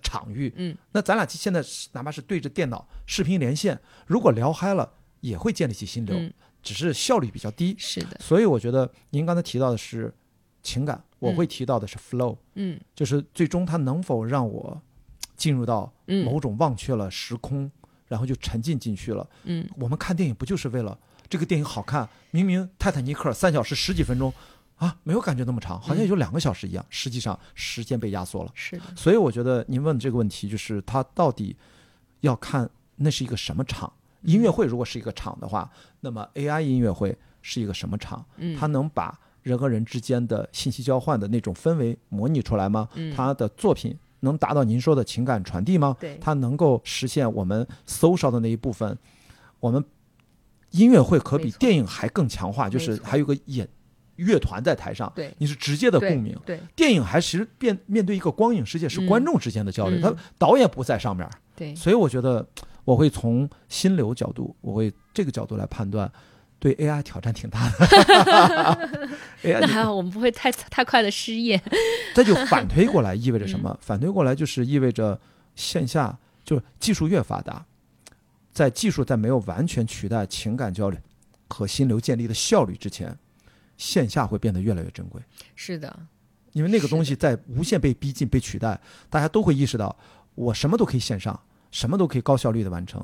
[0.01, 0.77] 场域，嗯。
[0.93, 7.75] 那咱俩现在是哪怕是对着电脑视频连线，如果聊嗨了，也会建立起心流，嗯，只是效率比较低。
[7.79, 10.15] 是的，所以我觉得您刚才提到的是
[10.63, 12.79] 情感，我会提到的是 flow，、嗯。
[12.95, 14.81] 就是最终它能否让我
[15.37, 16.25] 进入到嗯。
[16.25, 17.71] 某种忘却了时空，
[18.07, 19.29] 然后就沉浸进去了。
[19.45, 19.69] 嗯。
[19.77, 20.99] 我们看电影不就是为了
[21.29, 22.09] 这个电影好看？
[22.31, 24.33] 明明泰坦尼克三小时十几分钟
[24.79, 28.51] 啊，没有感觉那么长，好像也就两个小时一样，实际上时间被压缩了。
[28.55, 31.55] 是的，所以我觉得您问这个问题，就是它到底
[32.21, 33.93] 要看那是一个什么场。
[34.23, 38.25] 音乐会如果是一个场的话，那么 AI 音乐会是一个什么场？
[38.37, 42.89] 嗯它能把人和人之间的信息交换的那种氛围模拟出来吗？
[42.95, 45.97] 嗯它的作品能达到您说的情感传递吗？
[46.01, 48.97] 对它能够实现我们 social 的那一部分。
[49.61, 49.85] 我们
[50.71, 53.69] 音乐会可比电影还更强化，就是还有个演
[54.25, 55.33] 乐团在台上，对。
[55.39, 56.37] 你是直接的共鸣。
[56.45, 59.07] 对电影还其实面面对一个光影世界，是嗯。
[59.07, 60.03] 观众之间的交流，嗯。
[60.03, 62.47] 他导演不在上面，对，所以我觉得
[62.85, 66.11] 我会从心流角度，我会这个角度来判断，
[66.59, 67.87] 对 AI 挑战挺大的。
[69.45, 71.61] AI 那还好我们不会太太快的失业，
[72.15, 73.63] 这就反推过来意味着什嗯。
[73.63, 73.79] 么？
[73.81, 75.21] 反推过来就是意味着
[75.55, 77.65] 线下就是技术越发达，
[78.53, 80.99] 在技术在没有完全取代情感交流
[81.49, 83.17] 和心流建立的效率之前，
[83.79, 85.23] 线下会变得越来越珍贵。
[85.57, 85.99] 是的，
[86.53, 88.79] 因为那个东西在无限被逼近、被取代，
[89.09, 89.97] 大家都会意识到，
[90.35, 91.41] 我什么都可以线上，
[91.71, 93.03] 什么都可以高效率的完成，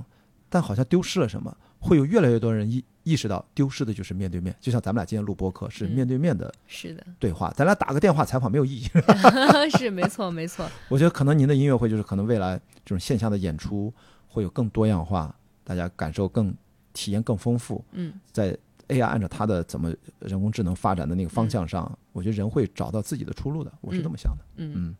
[0.50, 1.56] 但好像丢失了什么。
[1.78, 4.56] 会有越来越多人意意识到，丢失的就是面对面。
[4.58, 8.88] 就像咱们俩今天录播客是嗯面对面的是的，对话，咱俩打个电话采访没有意义。
[9.76, 13.92] 是没错没错，我觉得可能您的音乐会就是可能未来这种线下的演出
[14.26, 16.56] 会有更多样化，大家感受更
[16.94, 17.84] 体验更丰富。
[17.92, 18.56] 嗯在
[18.88, 23.72] AI 按照它的怎么人工智能发展的那个方向上，我觉得人会找到自己的出路的。
[23.80, 24.44] 我是这么想的。
[24.56, 24.96] 嗯嗯，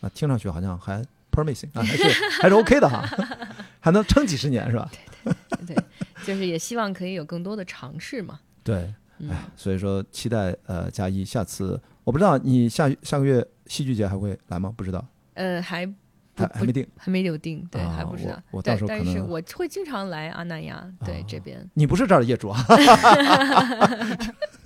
[0.00, 2.04] 啊，听上去好像还 promising 啊，还是
[2.42, 3.02] 还是 OK 的哈，
[3.80, 4.90] 还能撑几十年是吧？
[5.24, 5.34] 对
[5.66, 5.84] 对对，
[6.24, 14.72] 就是也希望可以有更多的尝试嘛，对，嗯哎，所以说期待呃加一下次，我不知道你下下个月戏剧节还会来吗？
[14.76, 15.04] 不知道，
[15.34, 15.84] 呃，还
[16.36, 16.86] 还还没定。
[16.96, 18.58] 还没有定，对，啊还不知道我。
[18.58, 22.64] 我到时候可能但是我会经常来阿那亚，对啊这边，你不是这儿的业主啊？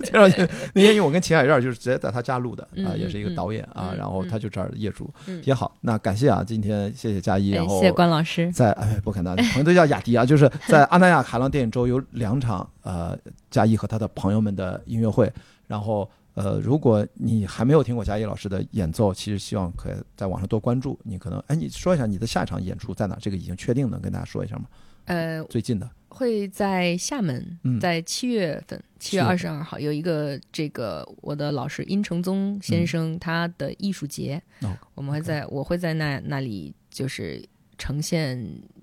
[0.00, 0.38] 介绍一下
[0.74, 5.76] 那天因为我跟秦海燕就是直接在他家录的啊，嗯也是一个嗯导演啊，嗯然后他就这儿的业主嗯，也好。
[5.82, 13.16] 那感谢啊，今天谢谢佳一，然哎，后谢谢关老师，在哎不可能，朋友都叫雅迪啊，就是在阿那亚海浪电影周有两场呃
[13.50, 15.30] 佳一和他的朋友们的音乐会，
[15.66, 16.10] 然后
[16.42, 20.98] 呃如果你还没有听过佳一老师的演奏，其实希望可以在网上多关注。
[21.04, 23.16] 你可能哎你说一下你的下一场演出在哪？
[23.20, 24.64] 这个已经确定能跟大家说一下吗？
[25.04, 37.44] 呃，最近的会在厦门嗯，在七月份，七月7月二十二号有一个这个我的老师殷承宗先生他的艺术节，哦我们会在我会在那那里就是
[37.78, 38.38] 呈现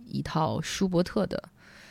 [0.06, 1.42] 一套舒伯特的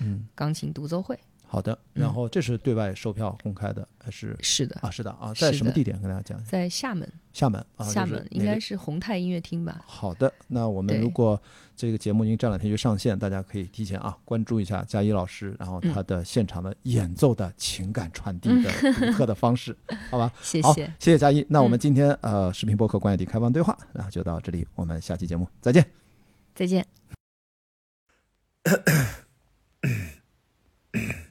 [0.00, 0.26] 嗯。
[0.34, 1.18] 钢琴独奏会。
[1.48, 4.90] 好的，嗯然后这是对外售票公开的还是是的，啊？
[4.90, 6.42] 是的啊，在什么地点跟大家讲？
[6.44, 9.80] 在厦门，厦门啊，厦门应该是宏泰音乐厅吧？
[9.86, 10.32] 好的。
[10.48, 11.40] 那我们如果
[11.76, 19.76] 这个节目已经这两天就上线，大家可以提前啊关注一下佳一老师，然后他的现场的演奏的情感传递的独特的方式，
[20.10, 20.30] 好吧？
[20.42, 21.46] 谢谢，谢谢佳一。
[21.48, 25.86] 那我们嗯今天呃视频播客关雅迪开放对话，那就到这里，我们下期节目再见。
[26.54, 26.84] 再见。